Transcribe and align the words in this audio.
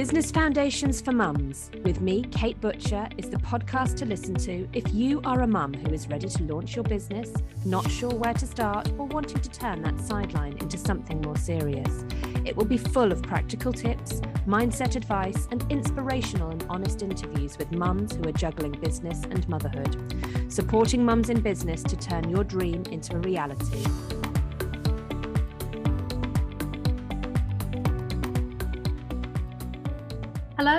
Business 0.00 0.30
Foundations 0.30 1.02
for 1.02 1.12
Mums 1.12 1.70
with 1.82 2.00
me, 2.00 2.22
Kate 2.30 2.58
Butcher, 2.58 3.06
is 3.18 3.28
the 3.28 3.36
podcast 3.36 3.96
to 3.96 4.06
listen 4.06 4.34
to 4.36 4.66
if 4.72 4.94
you 4.94 5.20
are 5.26 5.42
a 5.42 5.46
mum 5.46 5.74
who 5.74 5.92
is 5.92 6.08
ready 6.08 6.26
to 6.26 6.42
launch 6.44 6.74
your 6.74 6.84
business, 6.84 7.30
not 7.66 7.86
sure 7.90 8.08
where 8.08 8.32
to 8.32 8.46
start, 8.46 8.90
or 8.96 9.04
wanting 9.04 9.40
to 9.40 9.50
turn 9.50 9.82
that 9.82 10.00
sideline 10.00 10.56
into 10.56 10.78
something 10.78 11.20
more 11.20 11.36
serious. 11.36 12.06
It 12.46 12.56
will 12.56 12.64
be 12.64 12.78
full 12.78 13.12
of 13.12 13.22
practical 13.22 13.74
tips, 13.74 14.22
mindset 14.46 14.96
advice, 14.96 15.46
and 15.50 15.70
inspirational 15.70 16.48
and 16.48 16.64
honest 16.70 17.02
interviews 17.02 17.58
with 17.58 17.70
mums 17.70 18.16
who 18.16 18.26
are 18.26 18.32
juggling 18.32 18.72
business 18.72 19.24
and 19.24 19.46
motherhood, 19.50 20.14
supporting 20.50 21.04
mums 21.04 21.28
in 21.28 21.42
business 21.42 21.82
to 21.82 21.94
turn 21.94 22.30
your 22.30 22.44
dream 22.44 22.84
into 22.90 23.16
a 23.16 23.18
reality. 23.18 23.84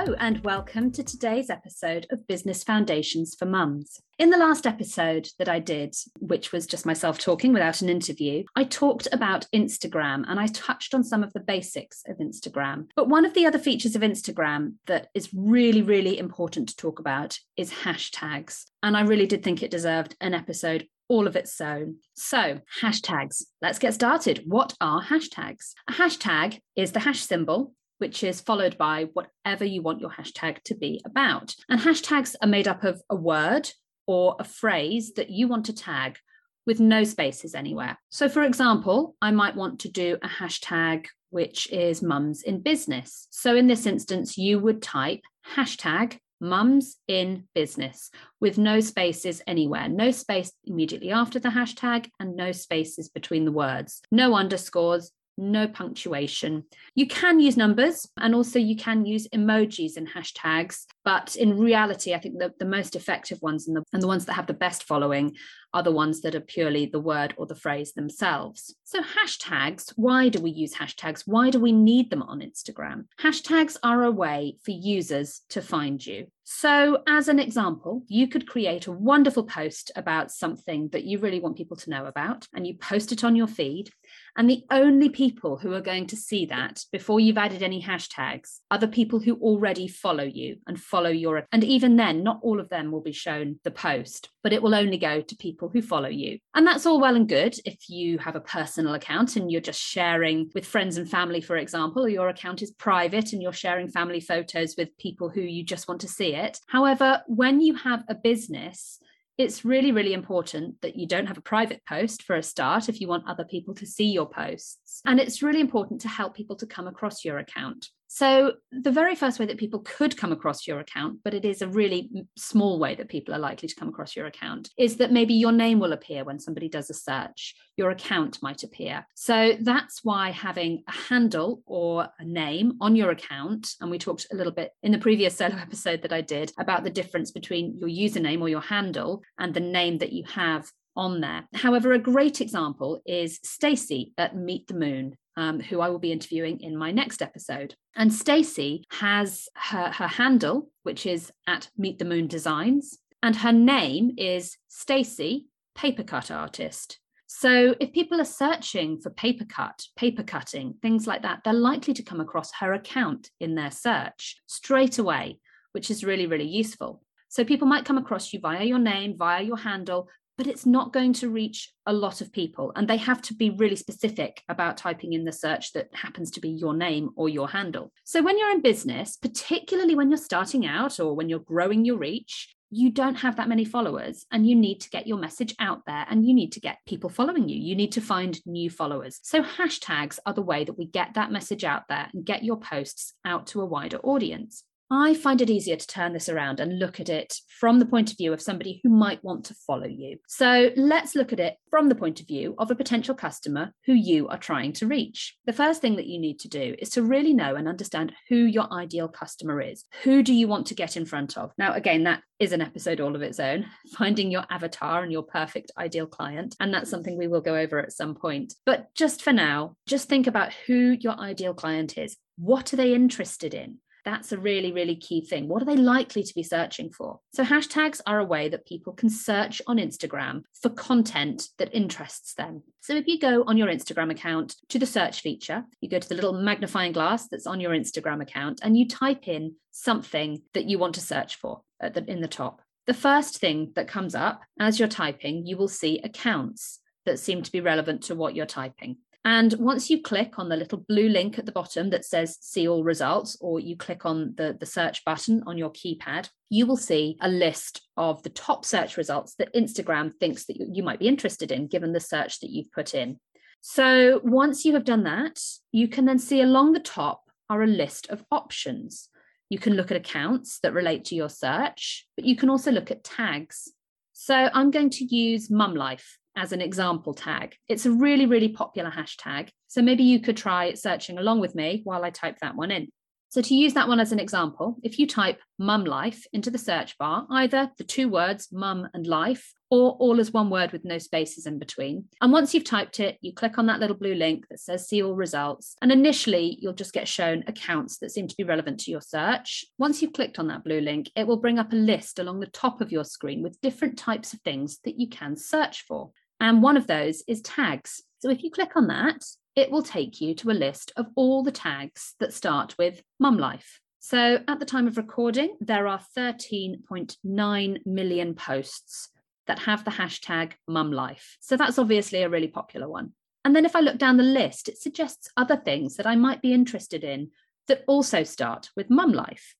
And 0.02 0.44
welcome 0.44 0.92
to 0.94 1.04
today's 1.04 1.52
episode 1.52 2.08
of 2.10 2.26
Business 2.26 2.64
Foundations 2.64 3.36
for 3.36 3.46
Mums. 3.46 4.02
In 4.18 4.32
the 4.32 4.38
last 4.38 4.66
episode 4.66 5.30
that 5.38 5.48
I 5.48 5.60
did, 5.60 5.96
which 6.20 6.52
was 6.52 6.66
just 6.66 6.88
myself 6.88 7.20
talking 7.20 7.54
without 7.54 7.84
an 7.84 7.90
interview, 7.90 8.44
I 8.56 8.64
talked 8.64 9.08
about 9.12 9.46
Instagram 9.54 10.24
and 10.28 10.40
I 10.40 10.48
touched 10.48 10.96
on 10.96 11.04
some 11.04 11.22
of 11.22 11.32
the 11.34 11.40
basics 11.40 12.02
of 12.08 12.18
Instagram. 12.18 12.88
But 12.96 13.10
one 13.10 13.26
of 13.26 13.36
the 13.36 13.46
other 13.46 13.60
features 13.60 13.96
of 13.96 14.02
Instagram 14.02 14.74
that 14.88 15.10
is 15.14 15.30
really, 15.36 15.84
really 15.84 16.18
important 16.18 16.70
to 16.70 16.76
talk 16.76 16.98
about 16.98 17.38
is 17.56 17.72
hashtags. 17.72 18.66
And 18.82 18.98
I 18.98 19.02
really 19.02 19.28
did 19.28 19.44
think 19.44 19.62
it 19.62 19.70
deserved 19.70 20.16
an 20.20 20.34
episode 20.34 20.88
all 21.10 21.28
of 21.28 21.36
its 21.36 21.62
own. 21.62 21.98
So, 22.16 22.62
hashtags. 22.82 23.44
Let's 23.62 23.80
get 23.80 23.94
started. 23.94 24.44
What 24.48 24.74
are 24.82 25.04
hashtags? 25.04 25.74
A 25.88 25.94
hashtag 25.94 26.60
is 26.76 26.94
the 26.94 27.02
hash 27.02 27.20
symbol 27.20 27.74
which 28.02 28.24
is 28.24 28.42
followed 28.42 28.80
by 28.80 29.08
whatever 29.14 29.64
you 29.64 29.84
want 29.84 30.02
your 30.02 30.10
hashtag 30.10 30.60
to 30.64 30.74
be 30.74 31.00
about. 31.06 31.54
And 31.70 31.80
hashtags 31.80 32.36
are 32.42 32.48
made 32.48 32.68
up 32.68 32.84
of 32.84 33.00
a 33.12 33.16
word 33.16 33.70
or 34.08 34.36
a 34.40 34.44
phrase 34.44 35.14
that 35.18 35.30
you 35.30 35.48
want 35.48 35.68
to 35.68 35.76
tag 35.76 36.18
with 36.66 36.80
no 36.80 37.04
spaces 37.04 37.54
anywhere. 37.54 38.00
So, 38.10 38.28
for 38.28 38.42
example, 38.42 39.16
I 39.22 39.30
might 39.30 39.56
want 39.56 39.82
to 39.82 39.92
do 39.92 40.18
a 40.24 40.28
hashtag 40.28 41.06
which 41.30 41.72
is 41.72 42.02
mums 42.02 42.42
in 42.42 42.62
business. 42.62 43.28
So, 43.30 43.56
in 43.56 43.68
this 43.68 43.86
instance, 43.86 44.36
you 44.36 44.58
would 44.58 44.82
type 44.82 45.22
hashtag 45.56 46.18
mums 46.40 46.98
in 47.08 47.44
business 47.54 48.10
with 48.40 48.58
no 48.58 48.80
spaces 48.80 49.44
anywhere, 49.46 49.88
no 49.88 50.10
space 50.10 50.52
immediately 50.66 51.12
after 51.12 51.38
the 51.38 51.50
hashtag, 51.50 52.10
and 52.20 52.36
no 52.36 52.52
spaces 52.52 53.10
between 53.10 53.46
the 53.46 53.52
words, 53.52 54.02
no 54.12 54.34
underscores, 54.34 55.12
no 55.38 55.68
punctuation. 55.68 56.64
You 56.96 57.08
can 57.08 57.40
use 57.40 57.58
numbers 57.58 58.08
and 58.18 58.36
also 58.36 58.60
you 58.60 58.76
can 58.76 59.06
use 59.06 59.28
emojis 59.30 59.98
and 59.98 60.10
hashtags, 60.10 60.86
but 61.04 61.36
in 61.36 61.58
reality, 61.58 62.14
I 62.14 62.20
think 62.20 62.40
the, 62.40 62.54
the 62.60 62.66
most 62.66 62.96
effective 62.96 63.42
ones 63.42 63.68
and 63.68 63.78
the, 63.78 63.84
and 63.94 64.02
the 64.02 64.08
ones 64.08 64.26
that 64.26 64.34
have 64.34 64.48
the 64.48 64.54
best 64.54 64.84
following 64.84 65.36
are 65.74 65.84
the 65.84 65.92
ones 65.92 66.22
that 66.22 66.36
are 66.36 66.42
purely 66.42 66.86
the 66.86 67.00
word 67.00 67.34
or 67.38 67.46
the 67.46 67.56
phrase 67.56 67.94
themselves. 67.94 68.76
So, 68.84 69.02
hashtags, 69.02 69.94
why 69.96 70.30
do 70.30 70.42
we 70.42 70.52
use 70.52 70.74
hashtags? 70.74 71.24
Why 71.26 71.50
do 71.50 71.60
we 71.60 71.72
need 71.72 72.10
them 72.10 72.24
on 72.24 72.42
Instagram? 72.42 73.06
Hashtags 73.22 73.78
are 73.82 74.04
a 74.04 74.12
way 74.12 74.58
for 74.64 74.72
users 74.72 75.42
to 75.50 75.62
find 75.62 76.06
you. 76.06 76.28
So, 76.44 77.02
as 77.08 77.30
an 77.30 77.40
example, 77.40 78.04
you 78.08 78.28
could 78.28 78.48
create 78.48 78.88
a 78.88 78.92
wonderful 78.92 79.46
post 79.46 79.92
about 79.96 80.32
something 80.32 80.90
that 80.90 81.06
you 81.06 81.20
really 81.20 81.40
want 81.40 81.56
people 81.56 81.78
to 81.78 81.90
know 81.90 82.06
about, 82.06 82.48
and 82.54 82.68
you 82.68 82.76
post 82.76 83.14
it 83.14 83.24
on 83.24 83.38
your 83.38 83.48
feed. 83.48 83.90
And 84.38 84.50
the 84.50 84.64
only 84.72 85.10
people 85.10 85.58
who 85.58 85.74
are 85.74 85.82
going 85.82 86.08
to 86.08 86.16
see 86.16 86.46
that 86.48 86.86
before 86.92 87.20
you've 87.20 87.38
added 87.38 87.64
any 87.64 87.82
hashtags 87.82 88.60
are 88.70 88.78
the 88.78 88.88
people 88.88 89.20
who 89.20 89.36
already 89.36 89.88
follow 89.88 90.24
you 90.24 90.58
and 90.68 90.80
follow 90.80 91.10
your. 91.10 91.46
And 91.52 91.64
even 91.64 91.96
then, 91.96 92.24
not 92.24 92.40
all 92.42 92.60
of 92.60 92.70
them 92.70 92.92
will 92.92 93.02
be 93.02 93.12
shown 93.12 93.60
the 93.64 93.72
post, 93.72 94.30
but 94.44 94.54
it 94.54 94.62
will 94.62 94.76
only 94.76 94.98
go 94.98 95.22
to 95.22 95.36
people 95.36 95.70
who 95.70 95.82
follow 95.82 96.10
you. 96.10 96.40
And 96.56 96.66
that's 96.66 96.86
all 96.86 97.00
well 97.00 97.16
and 97.16 97.28
good 97.28 97.58
if 97.66 97.90
you 97.90 98.18
have 98.20 98.36
a 98.36 98.42
personal 98.42 98.94
account 98.94 99.36
and 99.36 99.52
you're 99.52 99.62
just 99.62 99.82
sharing 99.82 100.50
with 100.54 100.66
friends 100.66 100.98
and 100.98 101.10
family, 101.10 101.42
for 101.42 101.58
example, 101.58 102.06
or 102.06 102.10
your 102.10 102.30
account 102.30 102.62
is 102.62 102.72
private 102.72 103.34
and 103.34 103.42
you're 103.42 103.54
sharing 103.54 103.90
family 103.90 104.20
photos 104.20 104.76
with 104.78 104.98
people 104.98 105.30
who 105.30 105.42
you 105.42 105.64
just 105.64 105.88
want 105.88 106.02
to 106.02 106.08
see 106.08 106.34
it. 106.34 106.60
However, 106.68 107.22
when 107.28 107.62
you 107.62 107.76
have 107.76 108.04
a 108.08 108.16
business, 108.16 109.00
it's 109.42 109.66
really, 109.66 109.92
really 109.92 110.14
important 110.14 110.82
that 110.82 110.96
you 110.96 111.08
don't 111.08 111.28
have 111.28 111.38
a 111.38 111.42
private 111.42 111.82
post 111.88 112.24
for 112.24 112.36
a 112.36 112.44
start 112.44 112.90
if 112.90 113.02
you 113.02 113.08
want 113.08 113.28
other 113.28 113.46
people 113.46 113.74
to 113.76 113.86
see 113.86 114.06
your 114.06 114.28
posts. 114.30 115.02
And 115.06 115.20
it's 115.20 115.42
really 115.42 115.60
important 115.60 116.02
to 116.02 116.08
help 116.08 116.36
people 116.36 116.56
to 116.58 116.66
come 116.66 116.88
across 116.88 117.26
your 117.26 117.38
account. 117.40 117.88
So, 118.14 118.56
the 118.74 118.92
very 118.92 119.16
first 119.16 119.40
way 119.40 119.46
that 119.46 119.58
people 119.58 119.80
could 119.80 120.18
come 120.18 120.34
across 120.34 120.68
your 120.68 120.82
account, 120.82 121.20
but 121.24 121.34
it 121.34 121.46
is 121.46 121.62
a 121.62 121.70
really 121.70 122.10
small 122.36 122.78
way 122.78 122.94
that 122.96 123.08
people 123.08 123.34
are 123.34 123.40
likely 123.40 123.70
to 123.70 123.76
come 123.76 123.88
across 123.88 124.18
your 124.18 124.26
account, 124.26 124.70
is 124.78 124.98
that 124.98 125.14
maybe 125.14 125.34
your 125.34 125.54
name 125.54 125.80
will 125.80 125.94
appear 125.94 126.26
when 126.26 126.38
somebody 126.38 126.68
does 126.68 126.90
a 126.90 126.94
search, 126.94 127.56
your 127.78 127.90
account 127.90 128.44
might 128.44 128.64
appear. 128.64 129.08
So, 129.16 129.54
that's 129.62 130.04
why 130.04 130.32
having 130.32 130.84
a 130.90 130.92
handle 130.92 131.64
or 131.66 132.10
a 132.20 132.26
name 132.26 132.74
on 132.82 132.98
your 132.98 133.12
account, 133.12 133.70
and 133.80 133.90
we 133.90 133.98
talked 133.98 134.28
a 134.30 134.36
little 134.36 134.52
bit 134.52 134.72
in 134.84 134.92
the 134.92 134.98
previous 134.98 135.38
solo 135.38 135.56
episode 135.56 136.02
that 136.02 136.12
I 136.12 136.20
did 136.20 136.52
about 136.60 136.84
the 136.84 136.90
difference 136.90 137.32
between 137.32 137.78
your 137.80 137.88
username 137.88 138.42
or 138.42 138.50
your 138.50 138.60
handle 138.60 139.22
and 139.40 139.54
the 139.54 139.62
name 139.62 140.00
that 140.00 140.12
you 140.12 140.26
have 140.26 140.70
on 140.98 141.22
there. 141.22 141.48
However, 141.54 141.94
a 141.94 141.98
great 141.98 142.42
example 142.42 143.02
is 143.06 143.40
Stacey 143.44 144.12
at 144.18 144.36
Meet 144.36 144.68
the 144.68 144.74
Moon 144.74 145.16
um, 145.38 145.60
who 145.60 145.82
I 145.82 145.90
will 145.90 146.00
be 146.00 146.12
interviewing 146.12 146.60
in 146.62 146.78
my 146.78 146.92
next 146.92 147.22
episode. 147.22 147.76
And 147.96 148.14
Stacey 148.14 148.86
has 148.92 149.48
her, 149.56 149.92
her 149.92 150.08
handle, 150.08 150.70
which 150.84 151.06
is 151.06 151.32
at 151.48 151.70
Meet 151.78 152.00
the 152.00 152.06
Moon 152.06 152.28
Designs, 152.28 152.98
and 153.24 153.36
her 153.36 153.52
name 153.52 154.12
is 154.18 154.58
Stacey 154.68 155.48
Paper 155.76 156.04
Cut 156.04 156.32
Artist. 156.32 157.00
So 157.28 157.76
if 157.80 157.94
people 157.94 158.20
are 158.20 158.26
searching 158.26 159.00
for 159.00 159.10
paper 159.10 159.46
cut, 159.46 159.86
paper 159.96 160.22
cutting, 160.22 160.76
things 160.82 161.08
like 161.08 161.22
that, 161.22 161.40
they're 161.44 161.54
likely 161.54 161.94
to 161.94 162.04
come 162.04 162.20
across 162.20 162.52
her 162.60 162.74
account 162.74 163.30
in 163.40 163.56
their 163.56 163.72
search 163.72 164.36
straight 164.48 165.00
away, 165.00 165.40
which 165.72 165.90
is 165.90 166.04
really, 166.04 166.28
really 166.28 166.48
useful. 166.48 167.02
So 167.30 167.46
people 167.46 167.70
might 167.70 167.86
come 167.86 167.98
across 167.98 168.34
you 168.34 168.42
via 168.42 168.66
your 168.66 168.80
name, 168.80 169.16
via 169.18 169.42
your 169.42 169.56
handle, 169.56 170.10
but 170.42 170.50
it's 170.50 170.66
not 170.66 170.92
going 170.92 171.14
to 171.14 171.30
reach 171.30 171.72
a 171.86 171.94
lot 171.94 172.20
of 172.20 172.32
people. 172.32 172.72
And 172.76 172.88
they 172.88 172.98
have 172.98 173.22
to 173.22 173.36
be 173.36 173.52
really 173.52 173.76
specific 173.76 174.42
about 174.50 174.76
typing 174.76 175.14
in 175.14 175.24
the 175.24 175.32
search 175.32 175.72
that 175.74 175.94
happens 175.94 176.32
to 176.32 176.40
be 176.40 176.50
your 176.50 176.74
name 176.74 177.12
or 177.16 177.30
your 177.30 177.48
handle. 177.48 177.94
So 178.06 178.24
when 178.24 178.40
you're 178.40 178.50
in 178.50 178.64
business, 178.64 179.18
particularly 179.18 179.94
when 179.94 180.10
you're 180.10 180.18
starting 180.18 180.66
out 180.66 181.00
or 181.00 181.16
when 181.16 181.30
you're 181.30 181.38
growing 181.38 181.86
your 181.86 182.00
reach, 182.00 182.56
you 182.72 182.90
don't 182.90 183.14
have 183.14 183.36
that 183.36 183.50
many 183.50 183.66
followers 183.66 184.26
and 184.32 184.50
you 184.50 184.56
need 184.56 184.82
to 184.82 184.90
get 184.90 185.06
your 185.06 185.20
message 185.20 185.54
out 185.60 185.86
there 185.86 186.08
and 186.10 186.28
you 186.28 186.34
need 186.34 186.54
to 186.54 186.60
get 186.60 186.80
people 186.88 187.12
following 187.12 187.48
you. 187.48 187.60
You 187.60 187.76
need 187.76 187.92
to 187.92 188.02
find 188.02 188.40
new 188.48 188.72
followers. 188.72 189.20
So, 189.22 189.44
hashtags 189.44 190.18
are 190.26 190.34
the 190.34 190.42
way 190.42 190.64
that 190.64 190.76
we 190.76 190.88
get 190.88 191.14
that 191.14 191.32
message 191.32 191.64
out 191.64 191.84
there 191.88 192.08
and 192.12 192.26
get 192.26 192.44
your 192.44 192.58
posts 192.58 193.14
out 193.24 193.46
to 193.48 193.62
a 193.62 193.66
wider 193.68 194.00
audience. 194.00 194.64
I 194.94 195.14
find 195.14 195.42
it 195.42 195.50
easier 195.50 195.78
to 195.78 195.88
turn 195.88 196.12
this 196.12 196.28
around 196.28 196.60
and 196.60 196.78
look 196.78 197.00
at 197.00 197.08
it 197.08 197.34
from 197.48 197.80
the 197.80 197.86
point 197.86 198.12
of 198.12 198.18
view 198.18 198.34
of 198.34 198.42
somebody 198.42 198.82
who 198.84 198.90
might 198.90 199.24
want 199.24 199.46
to 199.46 199.54
follow 199.54 199.88
you. 199.88 200.18
So 200.28 200.72
let's 200.76 201.16
look 201.16 201.32
at 201.32 201.40
it 201.40 201.56
from 201.70 201.88
the 201.88 201.96
point 201.96 202.20
of 202.20 202.28
view 202.28 202.56
of 202.58 202.70
a 202.70 202.76
potential 202.76 203.16
customer 203.16 203.72
who 203.86 203.94
you 203.94 204.28
are 204.28 204.38
trying 204.38 204.74
to 204.74 204.88
reach. 204.88 205.38
The 205.46 205.54
first 205.54 205.80
thing 205.80 205.96
that 205.96 206.08
you 206.08 206.20
need 206.20 206.40
to 206.42 206.50
do 206.50 206.76
is 206.78 206.90
to 206.90 207.04
really 207.04 207.34
know 207.34 207.56
and 207.56 207.70
understand 207.70 208.12
who 208.28 208.36
your 208.36 208.68
ideal 208.74 209.08
customer 209.08 209.62
is. 209.62 209.86
Who 210.04 210.24
do 210.24 210.34
you 210.34 210.50
want 210.50 210.68
to 210.68 210.76
get 210.76 210.98
in 210.98 211.06
front 211.06 211.38
of? 211.38 211.54
Now, 211.58 211.72
again, 211.72 212.04
that 212.04 212.24
is 212.40 212.52
an 212.52 212.62
episode 212.62 213.00
all 213.00 213.16
of 213.16 213.22
its 213.22 213.40
own, 213.40 213.68
finding 213.98 214.30
your 214.30 214.44
avatar 214.50 215.04
and 215.04 215.12
your 215.12 215.24
perfect 215.24 215.72
ideal 215.78 216.06
client. 216.06 216.54
And 216.60 216.74
that's 216.74 216.90
something 216.90 217.18
we 217.18 217.30
will 217.30 217.40
go 217.40 217.56
over 217.56 217.80
at 217.80 217.94
some 217.94 218.14
point. 218.14 218.56
But 218.66 218.94
just 218.94 219.22
for 219.22 219.32
now, 219.32 219.78
just 219.88 220.10
think 220.10 220.28
about 220.28 220.52
who 220.68 220.98
your 221.00 221.18
ideal 221.18 221.54
client 221.54 221.98
is. 221.98 222.18
What 222.38 222.74
are 222.74 222.78
they 222.78 222.94
interested 222.94 223.54
in? 223.54 223.78
That's 224.04 224.32
a 224.32 224.38
really, 224.38 224.72
really 224.72 224.96
key 224.96 225.24
thing. 225.24 225.48
What 225.48 225.62
are 225.62 225.66
they 225.66 225.76
likely 225.76 226.24
to 226.24 226.34
be 226.34 226.44
searching 226.44 226.90
for? 226.90 227.20
So, 227.34 227.44
hashtags 227.44 228.02
are 228.06 228.20
a 228.20 228.26
way 228.26 228.50
that 228.50 228.66
people 228.66 228.94
can 228.94 229.10
search 229.10 229.62
on 229.68 229.78
Instagram 229.78 230.44
for 230.62 230.70
content 230.70 231.50
that 231.58 231.74
interests 231.74 232.34
them. 232.34 232.64
So, 232.82 232.96
if 232.96 233.08
you 233.08 233.20
go 233.20 233.44
on 233.46 233.58
your 233.58 233.68
Instagram 233.68 234.12
account 234.12 234.56
to 234.70 234.80
the 234.80 234.86
search 234.86 235.22
feature, 235.22 235.66
you 235.82 235.90
go 235.90 236.00
to 236.00 236.10
the 236.10 236.16
little 236.16 236.34
magnifying 236.34 236.92
glass 236.94 237.28
that's 237.28 237.48
on 237.48 237.60
your 237.60 237.72
Instagram 237.72 238.22
account 238.22 238.60
and 238.64 238.78
you 238.78 238.88
type 238.88 239.28
in 239.28 239.56
something 239.72 240.42
that 240.54 240.66
you 240.66 240.80
want 240.80 240.96
to 240.96 241.02
search 241.02 241.36
for 241.36 241.62
at 241.80 241.94
the, 241.94 242.04
in 242.10 242.22
the 242.22 242.28
top. 242.28 242.62
The 242.88 242.94
first 242.94 243.38
thing 243.38 243.72
that 243.76 243.88
comes 243.88 244.16
up 244.16 244.42
as 244.60 244.80
you're 244.80 244.88
typing, 244.88 245.46
you 245.46 245.58
will 245.58 245.68
see 245.68 246.00
accounts 246.04 246.80
that 247.06 247.20
seem 247.20 247.44
to 247.44 247.52
be 247.52 247.62
relevant 247.62 248.04
to 248.04 248.16
what 248.16 248.36
you're 248.36 248.46
typing. 248.46 248.98
And 249.24 249.54
once 249.60 249.90
you 249.90 250.02
click 250.02 250.40
on 250.40 250.50
the 250.50 250.56
little 250.56 250.80
blue 250.80 251.08
link 251.08 251.38
at 251.38 251.46
the 251.46 251.52
bottom 251.52 251.92
that 251.92 252.06
says 252.06 252.38
see 252.42 252.68
all 252.68 252.84
results, 252.84 253.38
or 253.40 253.60
you 253.60 253.76
click 253.76 254.06
on 254.06 254.34
the, 254.36 254.58
the 254.60 254.66
search 254.66 255.06
button 255.06 255.44
on 255.46 255.58
your 255.58 255.72
keypad, 255.72 256.30
you 256.50 256.66
will 256.66 256.78
see 256.78 257.18
a 257.22 257.30
list 257.30 257.82
of 257.98 258.24
the 258.24 258.30
top 258.30 258.66
search 258.66 258.98
results 258.98 259.36
that 259.36 259.54
Instagram 259.54 260.12
thinks 260.20 260.46
that 260.46 260.58
you, 260.58 260.82
might 260.82 261.00
be 261.00 261.08
interested 261.08 261.52
in, 261.52 261.68
given 261.68 261.94
the 261.94 262.00
search 262.00 262.40
that 262.40 262.50
you've 262.50 262.72
put 262.72 262.96
in. 262.96 263.20
So 263.62 264.22
once 264.24 264.66
you 264.66 264.74
have 264.74 264.86
done 264.86 265.04
that, 265.04 265.40
you 265.72 265.88
can 265.88 266.06
then 266.06 266.18
see 266.18 266.42
along 266.42 266.74
the 266.74 266.80
top 266.80 267.22
are 267.48 267.62
a 267.62 267.68
list 267.68 268.10
of 268.10 268.24
options. 268.32 269.10
You 269.50 269.60
can 269.60 269.74
look 269.74 269.92
at 269.92 269.98
accounts 269.98 270.60
that 270.64 270.74
relate 270.74 271.06
to 271.06 271.16
your 271.16 271.30
search, 271.30 272.08
but 272.16 272.26
you 272.26 272.36
can 272.36 272.50
also 272.50 272.72
look 272.72 272.90
at 272.90 273.04
tags. 273.04 273.72
So 274.14 274.50
I'm 274.52 274.72
going 274.72 274.90
to 274.92 275.06
use 275.06 275.52
mum 275.52 275.76
life 275.76 276.18
as 276.36 276.52
an 276.52 276.62
example 276.62 277.14
tag. 277.14 277.56
It's 277.68 277.86
a 277.86 277.92
really, 277.92 278.26
really 278.26 278.50
popular 278.50 278.90
hashtag. 278.90 279.50
So 279.68 279.82
maybe 279.82 280.04
you 280.04 280.20
could 280.20 280.38
try 280.38 280.74
searching 280.74 281.18
along 281.18 281.40
with 281.40 281.56
me 281.56 281.82
while 281.84 282.04
I 282.04 282.10
type 282.10 282.38
that 282.42 282.56
one 282.56 282.72
in. 282.72 282.90
So 283.32 283.42
to 283.42 283.56
use 283.56 283.74
that 283.76 283.88
one 283.88 284.02
as 284.02 284.12
an 284.12 284.20
example, 284.20 284.76
if 284.84 285.00
you 285.00 285.08
type 285.08 285.40
mum 285.58 285.86
life 285.86 286.26
into 286.34 286.52
the 286.52 286.58
search 286.58 286.98
bar, 286.98 287.26
either 287.32 287.72
the 287.78 287.86
two 287.86 288.10
words 288.10 288.50
mum 288.52 288.90
and 288.94 289.08
life, 289.08 289.54
or 289.70 289.92
all 289.92 290.20
as 290.20 290.34
one 290.34 290.50
word 290.50 290.74
with 290.74 290.84
no 290.84 290.98
spaces 290.98 291.46
in 291.46 291.58
between. 291.58 292.04
And 292.20 292.34
once 292.34 292.54
you've 292.54 292.66
typed 292.66 293.00
it, 293.00 293.18
you 293.22 293.34
click 293.34 293.58
on 293.58 293.68
that 293.68 293.80
little 293.80 293.96
blue 293.96 294.16
link 294.16 294.50
that 294.50 294.60
says 294.60 294.86
see 294.86 295.02
all 295.02 295.16
results. 295.16 295.78
And 295.82 295.94
initially, 295.94 296.58
you'll 296.60 296.74
just 296.74 296.92
get 296.92 297.08
shown 297.08 297.46
accounts 297.48 298.00
that 298.00 298.12
seem 298.12 298.28
to 298.28 298.36
be 298.36 298.44
relevant 298.44 298.82
to 298.82 298.92
your 298.92 299.00
search. 299.00 299.64
Once 299.78 300.02
you've 300.02 300.12
clicked 300.12 300.38
on 300.38 300.50
that 300.50 300.66
blue 300.66 300.82
link, 300.82 301.10
it 301.16 301.26
will 301.26 301.38
bring 301.38 301.58
up 301.58 301.72
a 301.72 301.78
list 301.78 302.20
along 302.20 302.42
the 302.42 302.48
top 302.48 302.82
of 302.82 302.92
your 302.92 303.06
screen 303.06 303.42
with 303.42 303.62
different 303.62 303.98
types 303.98 304.34
of 304.34 304.42
things 304.42 304.80
that 304.84 305.00
you 305.00 305.08
can 305.08 305.38
search 305.38 305.86
for. 305.88 306.12
And 306.42 306.64
one 306.64 306.76
of 306.76 306.88
those 306.88 307.22
is 307.28 307.42
tags. 307.42 308.02
So 308.20 308.30
if 308.30 308.44
you 308.44 308.50
click 308.50 308.76
on 308.76 308.88
that, 308.88 309.24
it 309.56 309.70
will 309.70 309.84
take 309.84 310.20
you 310.20 310.34
to 310.36 310.50
a 310.50 310.54
list 310.54 310.92
of 310.98 311.06
all 311.16 311.44
the 311.44 311.52
tags 311.52 312.16
that 312.20 312.34
start 312.34 312.76
with 312.80 313.04
mum 313.20 313.38
life. 313.38 313.80
So 314.00 314.40
at 314.48 314.60
the 314.60 314.66
time 314.66 314.88
of 314.88 314.98
recording, 314.98 315.56
there 315.62 315.88
are 315.88 316.02
13.9 316.18 317.86
million 317.86 318.34
posts 318.34 319.10
that 319.46 319.60
have 319.60 319.86
the 319.86 319.92
hashtag 319.92 320.54
mum 320.68 320.92
life. 320.92 321.38
So 321.42 321.56
that's 321.56 321.78
obviously 321.78 322.24
a 322.24 322.30
really 322.30 322.48
popular 322.48 322.90
one. 322.90 323.12
And 323.46 323.56
then 323.56 323.66
if 323.66 323.76
I 323.76 323.82
look 323.82 324.00
down 324.00 324.18
the 324.18 324.24
list, 324.24 324.68
it 324.68 324.80
suggests 324.80 325.30
other 325.38 325.58
things 325.58 325.98
that 325.98 326.08
I 326.08 326.16
might 326.16 326.42
be 326.42 326.54
interested 326.54 327.04
in 327.04 327.30
that 327.68 327.84
also 327.86 328.24
start 328.24 328.72
with 328.76 328.90
mum 328.90 329.12
life, 329.12 329.56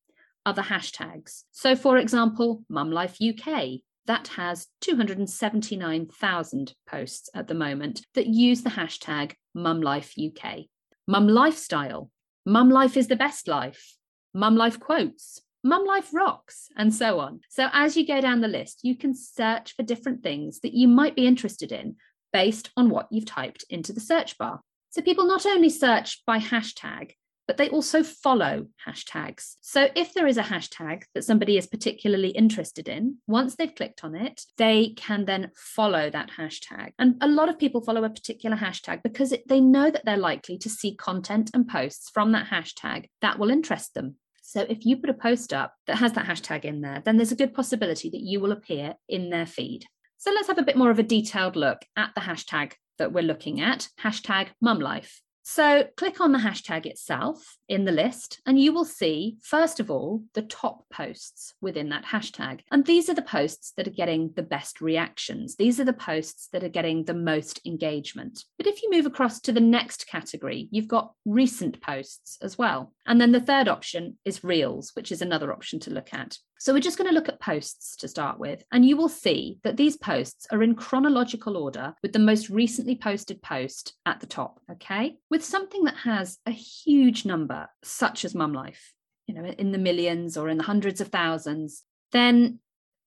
other 0.48 0.64
hashtags. 0.64 1.44
So 1.52 1.76
for 1.76 1.98
example, 1.98 2.64
mum 2.70 2.92
life 2.92 3.18
UK, 3.22 3.82
that 4.08 4.30
has 4.30 4.68
279,000 4.82 6.74
posts 6.88 7.30
at 7.34 7.48
the 7.48 7.54
moment 7.54 8.02
that 8.16 8.28
use 8.28 8.64
the 8.64 8.72
hashtag 8.72 9.34
MumLifeUK. 9.56 10.68
Mum 11.08 11.28
Lifestyle, 11.28 12.10
Mum 12.46 12.70
Life 12.70 12.98
is 12.98 13.08
the 13.08 13.16
best 13.16 13.48
life, 13.48 13.96
Mum 14.34 14.56
Life 14.56 14.80
Quotes, 14.80 15.42
Mum 15.64 15.86
Life 15.86 16.10
Rocks, 16.14 16.70
and 16.76 16.94
so 16.94 17.20
on. 17.20 17.42
So 17.50 17.70
as 17.72 17.96
you 17.96 18.08
go 18.08 18.22
down 18.22 18.42
the 18.42 18.48
list, 18.48 18.80
you 18.84 18.96
can 18.96 19.14
search 19.14 19.76
for 19.76 19.84
different 19.84 20.24
things 20.24 20.60
that 20.62 20.74
you 20.74 20.88
might 20.88 21.16
be 21.16 21.28
interested 21.28 21.72
in 21.72 21.98
based 22.34 22.72
on 22.76 22.90
what 22.90 23.08
you've 23.12 23.26
typed 23.26 23.66
into 23.70 23.94
the 23.94 24.00
search 24.00 24.38
bar. 24.38 24.62
So 24.90 25.02
people 25.02 25.28
not 25.28 25.46
only 25.46 25.70
search 25.70 26.24
by 26.26 26.40
hashtag, 26.40 27.12
but 27.52 27.58
they 27.58 27.68
also 27.68 28.02
follow 28.02 28.66
hashtags. 28.88 29.58
So 29.60 29.90
if 29.94 30.14
there 30.14 30.26
is 30.26 30.38
a 30.38 30.42
hashtag 30.42 31.04
that 31.14 31.26
somebody 31.26 31.58
is 31.58 31.68
particularly 31.68 32.30
interested 32.30 32.88
in, 32.88 33.18
once 33.28 33.58
they've 33.58 33.76
clicked 33.76 34.06
on 34.06 34.16
it, 34.16 34.46
they 34.56 34.94
can 34.96 35.26
then 35.26 35.52
follow 35.54 36.10
that 36.10 36.32
hashtag. 36.38 36.94
And 36.98 37.16
a 37.20 37.28
lot 37.28 37.50
of 37.50 37.60
people 37.60 37.82
follow 37.82 38.06
a 38.06 38.10
particular 38.10 38.56
hashtag 38.56 39.04
because 39.04 39.34
it, 39.34 39.46
they 39.50 39.60
know 39.60 39.92
that 39.92 40.06
they're 40.06 40.16
likely 40.16 40.60
to 40.60 40.70
see 40.70 40.96
content 40.96 41.52
and 41.54 41.68
posts 41.68 42.10
from 42.14 42.32
that 42.32 42.48
hashtag 42.48 43.10
that 43.20 43.38
will 43.38 43.50
interest 43.50 43.96
them. 43.96 44.16
So 44.42 44.66
if 44.70 44.86
you 44.86 44.96
put 44.96 45.10
a 45.10 45.14
post 45.14 45.52
up 45.52 45.74
that 45.88 45.98
has 45.98 46.14
that 46.14 46.28
hashtag 46.28 46.64
in 46.64 46.80
there, 46.80 47.02
then 47.04 47.18
there's 47.18 47.34
a 47.34 47.36
good 47.36 47.54
possibility 47.54 48.10
that 48.12 48.22
you 48.22 48.40
will 48.40 48.54
appear 48.54 48.96
in 49.10 49.30
their 49.30 49.46
feed. 49.46 49.88
So 50.20 50.32
let's 50.32 50.48
have 50.48 50.58
a 50.58 50.64
bit 50.64 50.78
more 50.78 50.90
of 50.90 51.00
a 51.00 51.04
detailed 51.04 51.58
look 51.58 51.80
at 51.98 52.12
the 52.16 52.22
hashtag 52.22 52.76
that 52.98 53.12
we're 53.12 53.24
looking 53.24 53.60
at, 53.60 53.90
hashtag 54.02 54.48
mumlife. 54.64 55.18
So 55.44 55.88
click 55.98 56.22
on 56.22 56.32
the 56.32 56.40
hashtag 56.40 56.86
itself 56.86 57.58
in 57.68 57.86
the 57.86 57.92
list, 57.92 58.40
and 58.46 58.60
you 58.60 58.74
will 58.74 58.86
see, 58.86 59.38
first 59.42 59.80
of 59.80 59.90
all, 59.90 60.24
the 60.34 60.44
top 60.44 60.86
posts 60.90 61.56
within 61.62 61.90
that 61.90 62.06
hashtag. 62.06 62.62
And 62.72 62.86
these 62.86 63.10
are 63.10 63.16
the 63.16 63.22
posts 63.22 63.74
that 63.76 63.88
are 63.88 63.92
getting 63.92 64.32
the 64.36 64.44
best 64.44 64.82
reactions. 64.82 65.56
These 65.56 65.80
are 65.80 65.86
the 65.86 65.94
posts 65.94 66.50
that 66.54 66.64
are 66.64 66.70
getting 66.70 67.06
the 67.06 67.16
most 67.16 67.60
engagement. 67.66 68.44
But 68.58 68.68
if 68.68 68.84
you 68.84 68.92
move 68.92 69.06
across 69.08 69.40
to 69.42 69.52
the 69.52 69.60
next 69.60 70.08
category, 70.08 70.68
you've 70.72 70.88
got 70.88 71.14
recent 71.26 71.82
posts 71.82 72.38
as 72.42 72.58
well. 72.58 72.94
And 73.08 73.20
then 73.20 73.32
the 73.32 73.40
third 73.40 73.68
option 73.68 74.18
is 74.24 74.44
Reels, 74.44 74.92
which 74.94 75.12
is 75.12 75.22
another 75.22 75.52
option 75.52 75.80
to 75.82 75.92
look 75.92 76.14
at. 76.14 76.38
So 76.62 76.74
we're 76.74 76.80
just 76.80 77.00
going 77.00 77.10
to 77.10 77.16
look 77.16 77.28
at 77.28 77.40
posts 77.40 77.96
to 77.96 78.08
start 78.08 78.38
with, 78.38 78.64
and 78.72 78.86
you 78.86 78.96
will 78.96 79.10
see 79.10 79.58
that 79.64 79.78
these 79.78 79.98
posts 79.98 80.46
are 80.52 80.62
in 80.62 80.76
chronological 80.76 81.58
order 81.58 81.96
with 82.04 82.14
the 82.14 82.20
most 82.20 82.52
recently 82.52 82.96
posted 82.96 83.42
post 83.42 83.96
at 84.06 84.20
the 84.20 84.28
top, 84.28 84.60
okay? 84.74 85.16
With 85.32 85.44
something 85.44 85.86
that 85.86 85.96
has 85.96 86.38
a 86.46 86.52
huge 86.52 87.26
number, 87.26 87.68
such 87.82 88.26
as 88.26 88.36
Mum 88.36 88.54
Life, 88.54 88.94
you 89.26 89.34
know, 89.34 89.44
in 89.44 89.72
the 89.72 89.80
millions 89.80 90.38
or 90.38 90.50
in 90.50 90.60
the 90.60 90.64
hundreds 90.64 91.02
of 91.02 91.08
thousands, 91.08 91.82
then 92.12 92.60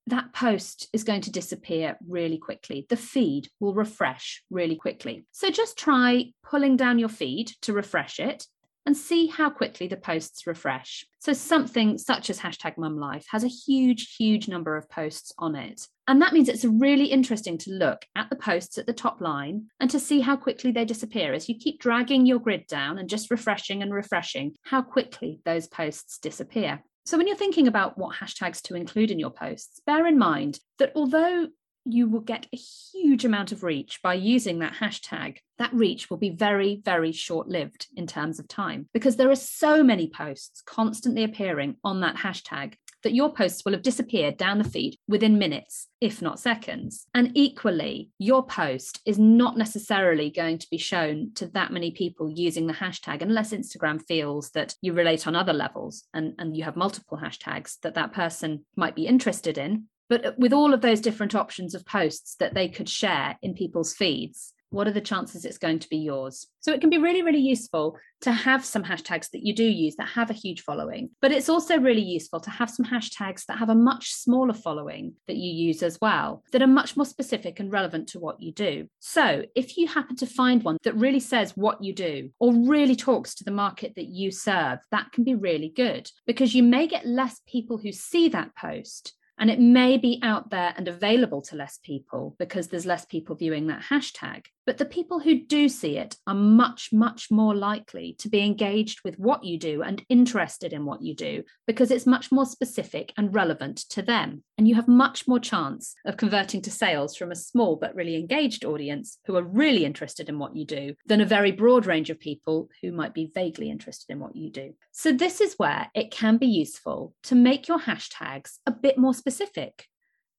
that 0.08 0.32
post 0.32 0.88
is 0.92 1.04
going 1.04 1.20
to 1.20 1.30
disappear 1.30 1.96
really 2.08 2.38
quickly. 2.38 2.86
The 2.88 2.96
feed 2.96 3.46
will 3.60 3.74
refresh 3.74 4.42
really 4.50 4.74
quickly. 4.74 5.26
So 5.30 5.50
just 5.50 5.78
try 5.78 6.32
pulling 6.42 6.76
down 6.76 6.98
your 6.98 7.08
feed 7.08 7.52
to 7.62 7.72
refresh 7.72 8.18
it 8.18 8.48
and 8.86 8.96
see 8.96 9.26
how 9.26 9.50
quickly 9.50 9.86
the 9.86 9.96
posts 9.96 10.46
refresh. 10.46 11.06
So, 11.18 11.32
something 11.32 11.98
such 11.98 12.30
as 12.30 12.40
hashtag 12.40 12.76
mumlife 12.76 13.24
has 13.30 13.44
a 13.44 13.48
huge, 13.48 14.16
huge 14.16 14.48
number 14.48 14.76
of 14.76 14.90
posts 14.90 15.32
on 15.38 15.56
it. 15.56 15.86
And 16.06 16.20
that 16.20 16.32
means 16.32 16.48
it's 16.48 16.64
really 16.64 17.06
interesting 17.06 17.56
to 17.58 17.72
look 17.72 18.04
at 18.14 18.28
the 18.28 18.36
posts 18.36 18.76
at 18.76 18.86
the 18.86 18.92
top 18.92 19.20
line 19.20 19.68
and 19.80 19.90
to 19.90 19.98
see 19.98 20.20
how 20.20 20.36
quickly 20.36 20.70
they 20.70 20.84
disappear 20.84 21.32
as 21.32 21.48
you 21.48 21.58
keep 21.58 21.80
dragging 21.80 22.26
your 22.26 22.38
grid 22.38 22.66
down 22.66 22.98
and 22.98 23.08
just 23.08 23.30
refreshing 23.30 23.82
and 23.82 23.92
refreshing, 23.92 24.54
how 24.62 24.82
quickly 24.82 25.40
those 25.44 25.66
posts 25.66 26.18
disappear. 26.18 26.82
So, 27.06 27.16
when 27.16 27.26
you're 27.26 27.36
thinking 27.36 27.68
about 27.68 27.98
what 27.98 28.16
hashtags 28.16 28.62
to 28.62 28.74
include 28.74 29.10
in 29.10 29.18
your 29.18 29.30
posts, 29.30 29.80
bear 29.86 30.06
in 30.06 30.18
mind 30.18 30.58
that 30.78 30.92
although 30.94 31.48
you 31.84 32.08
will 32.08 32.20
get 32.20 32.46
a 32.52 32.56
huge 32.56 33.24
amount 33.24 33.52
of 33.52 33.62
reach 33.62 34.00
by 34.02 34.14
using 34.14 34.58
that 34.60 34.74
hashtag. 34.74 35.38
That 35.58 35.72
reach 35.74 36.10
will 36.10 36.16
be 36.16 36.30
very, 36.30 36.80
very 36.84 37.12
short 37.12 37.48
lived 37.48 37.86
in 37.96 38.06
terms 38.06 38.38
of 38.38 38.48
time 38.48 38.88
because 38.92 39.16
there 39.16 39.30
are 39.30 39.36
so 39.36 39.82
many 39.82 40.08
posts 40.08 40.62
constantly 40.66 41.24
appearing 41.24 41.76
on 41.84 42.00
that 42.00 42.16
hashtag 42.16 42.74
that 43.04 43.14
your 43.14 43.32
posts 43.32 43.64
will 43.64 43.72
have 43.72 43.82
disappeared 43.82 44.36
down 44.36 44.58
the 44.58 44.64
feed 44.64 44.96
within 45.06 45.38
minutes, 45.38 45.88
if 46.00 46.20
not 46.22 46.40
seconds. 46.40 47.06
And 47.14 47.30
equally, 47.34 48.10
your 48.18 48.44
post 48.44 49.00
is 49.04 49.18
not 49.18 49.56
necessarily 49.56 50.30
going 50.30 50.58
to 50.58 50.66
be 50.70 50.78
shown 50.78 51.32
to 51.34 51.46
that 51.48 51.70
many 51.70 51.90
people 51.90 52.30
using 52.30 52.66
the 52.66 52.72
hashtag 52.72 53.20
unless 53.20 53.52
Instagram 53.52 54.02
feels 54.02 54.50
that 54.52 54.74
you 54.80 54.94
relate 54.94 55.26
on 55.26 55.36
other 55.36 55.52
levels 55.52 56.04
and, 56.14 56.34
and 56.38 56.56
you 56.56 56.64
have 56.64 56.76
multiple 56.76 57.18
hashtags 57.22 57.78
that 57.82 57.94
that 57.94 58.12
person 58.12 58.64
might 58.74 58.96
be 58.96 59.06
interested 59.06 59.58
in 59.58 59.84
but 60.08 60.26
uh, 60.26 60.32
with 60.38 60.52
all 60.52 60.74
of 60.74 60.80
those 60.80 61.00
different 61.00 61.34
options 61.34 61.74
of 61.74 61.86
posts 61.86 62.36
that 62.36 62.54
they 62.54 62.68
could 62.68 62.88
share 62.88 63.38
in 63.42 63.54
people's 63.54 63.94
feeds, 63.94 64.54
what 64.74 64.88
are 64.88 64.92
the 64.92 65.00
chances 65.00 65.44
it's 65.44 65.58
going 65.58 65.78
to 65.78 65.88
be 65.88 65.98
yours? 65.98 66.48
So 66.60 66.72
it 66.72 66.80
can 66.80 66.90
be 66.90 66.98
really, 66.98 67.22
really 67.22 67.38
useful 67.38 67.96
to 68.22 68.32
have 68.32 68.64
some 68.64 68.82
hashtags 68.82 69.30
that 69.30 69.44
you 69.44 69.54
do 69.54 69.64
use 69.64 69.94
that 69.96 70.08
have 70.08 70.30
a 70.30 70.34
huge 70.34 70.62
following. 70.62 71.10
But 71.22 71.30
it's 71.30 71.48
also 71.48 71.78
really 71.78 72.02
useful 72.02 72.40
to 72.40 72.50
have 72.50 72.68
some 72.68 72.84
hashtags 72.84 73.44
that 73.46 73.58
have 73.58 73.68
a 73.68 73.74
much 73.74 74.12
smaller 74.12 74.52
following 74.52 75.14
that 75.28 75.36
you 75.36 75.52
use 75.52 75.82
as 75.82 76.00
well, 76.00 76.42
that 76.52 76.62
are 76.62 76.66
much 76.66 76.96
more 76.96 77.06
specific 77.06 77.60
and 77.60 77.70
relevant 77.70 78.08
to 78.08 78.18
what 78.18 78.42
you 78.42 78.52
do. 78.52 78.88
So 78.98 79.44
if 79.54 79.76
you 79.76 79.86
happen 79.86 80.16
to 80.16 80.26
find 80.26 80.62
one 80.62 80.78
that 80.82 80.96
really 80.96 81.20
says 81.20 81.56
what 81.56 81.82
you 81.82 81.94
do 81.94 82.30
or 82.40 82.52
really 82.52 82.96
talks 82.96 83.36
to 83.36 83.44
the 83.44 83.52
market 83.52 83.94
that 83.94 84.06
you 84.06 84.32
serve, 84.32 84.80
that 84.90 85.12
can 85.12 85.22
be 85.22 85.34
really 85.34 85.68
good 85.68 86.10
because 86.26 86.54
you 86.54 86.64
may 86.64 86.88
get 86.88 87.06
less 87.06 87.40
people 87.46 87.78
who 87.78 87.92
see 87.92 88.28
that 88.30 88.56
post 88.56 89.12
and 89.38 89.50
it 89.50 89.60
may 89.60 89.96
be 89.96 90.20
out 90.22 90.50
there 90.50 90.74
and 90.76 90.88
available 90.88 91.42
to 91.42 91.56
less 91.56 91.78
people 91.82 92.36
because 92.38 92.68
there's 92.68 92.86
less 92.86 93.04
people 93.04 93.36
viewing 93.36 93.66
that 93.66 93.82
hashtag. 93.82 94.46
But 94.66 94.78
the 94.78 94.86
people 94.86 95.20
who 95.20 95.40
do 95.40 95.68
see 95.68 95.98
it 95.98 96.16
are 96.26 96.34
much, 96.34 96.90
much 96.92 97.30
more 97.30 97.54
likely 97.54 98.14
to 98.18 98.28
be 98.28 98.40
engaged 98.40 99.00
with 99.04 99.18
what 99.18 99.44
you 99.44 99.58
do 99.58 99.82
and 99.82 100.02
interested 100.08 100.72
in 100.72 100.86
what 100.86 101.02
you 101.02 101.14
do 101.14 101.44
because 101.66 101.90
it's 101.90 102.06
much 102.06 102.32
more 102.32 102.46
specific 102.46 103.12
and 103.16 103.34
relevant 103.34 103.78
to 103.90 104.00
them. 104.00 104.42
And 104.56 104.66
you 104.66 104.74
have 104.76 104.88
much 104.88 105.28
more 105.28 105.40
chance 105.40 105.94
of 106.06 106.16
converting 106.16 106.62
to 106.62 106.70
sales 106.70 107.16
from 107.16 107.30
a 107.30 107.36
small 107.36 107.76
but 107.76 107.94
really 107.94 108.16
engaged 108.16 108.64
audience 108.64 109.18
who 109.26 109.36
are 109.36 109.42
really 109.42 109.84
interested 109.84 110.28
in 110.28 110.38
what 110.38 110.56
you 110.56 110.64
do 110.64 110.94
than 111.06 111.20
a 111.20 111.26
very 111.26 111.52
broad 111.52 111.84
range 111.84 112.08
of 112.08 112.18
people 112.18 112.68
who 112.80 112.92
might 112.92 113.12
be 113.12 113.30
vaguely 113.34 113.68
interested 113.68 114.12
in 114.12 114.20
what 114.20 114.36
you 114.36 114.50
do. 114.50 114.74
So, 114.92 115.12
this 115.12 115.40
is 115.40 115.54
where 115.56 115.90
it 115.94 116.12
can 116.12 116.36
be 116.36 116.46
useful 116.46 117.14
to 117.24 117.34
make 117.34 117.66
your 117.66 117.80
hashtags 117.80 118.58
a 118.64 118.70
bit 118.70 118.96
more 118.96 119.12
specific 119.24 119.86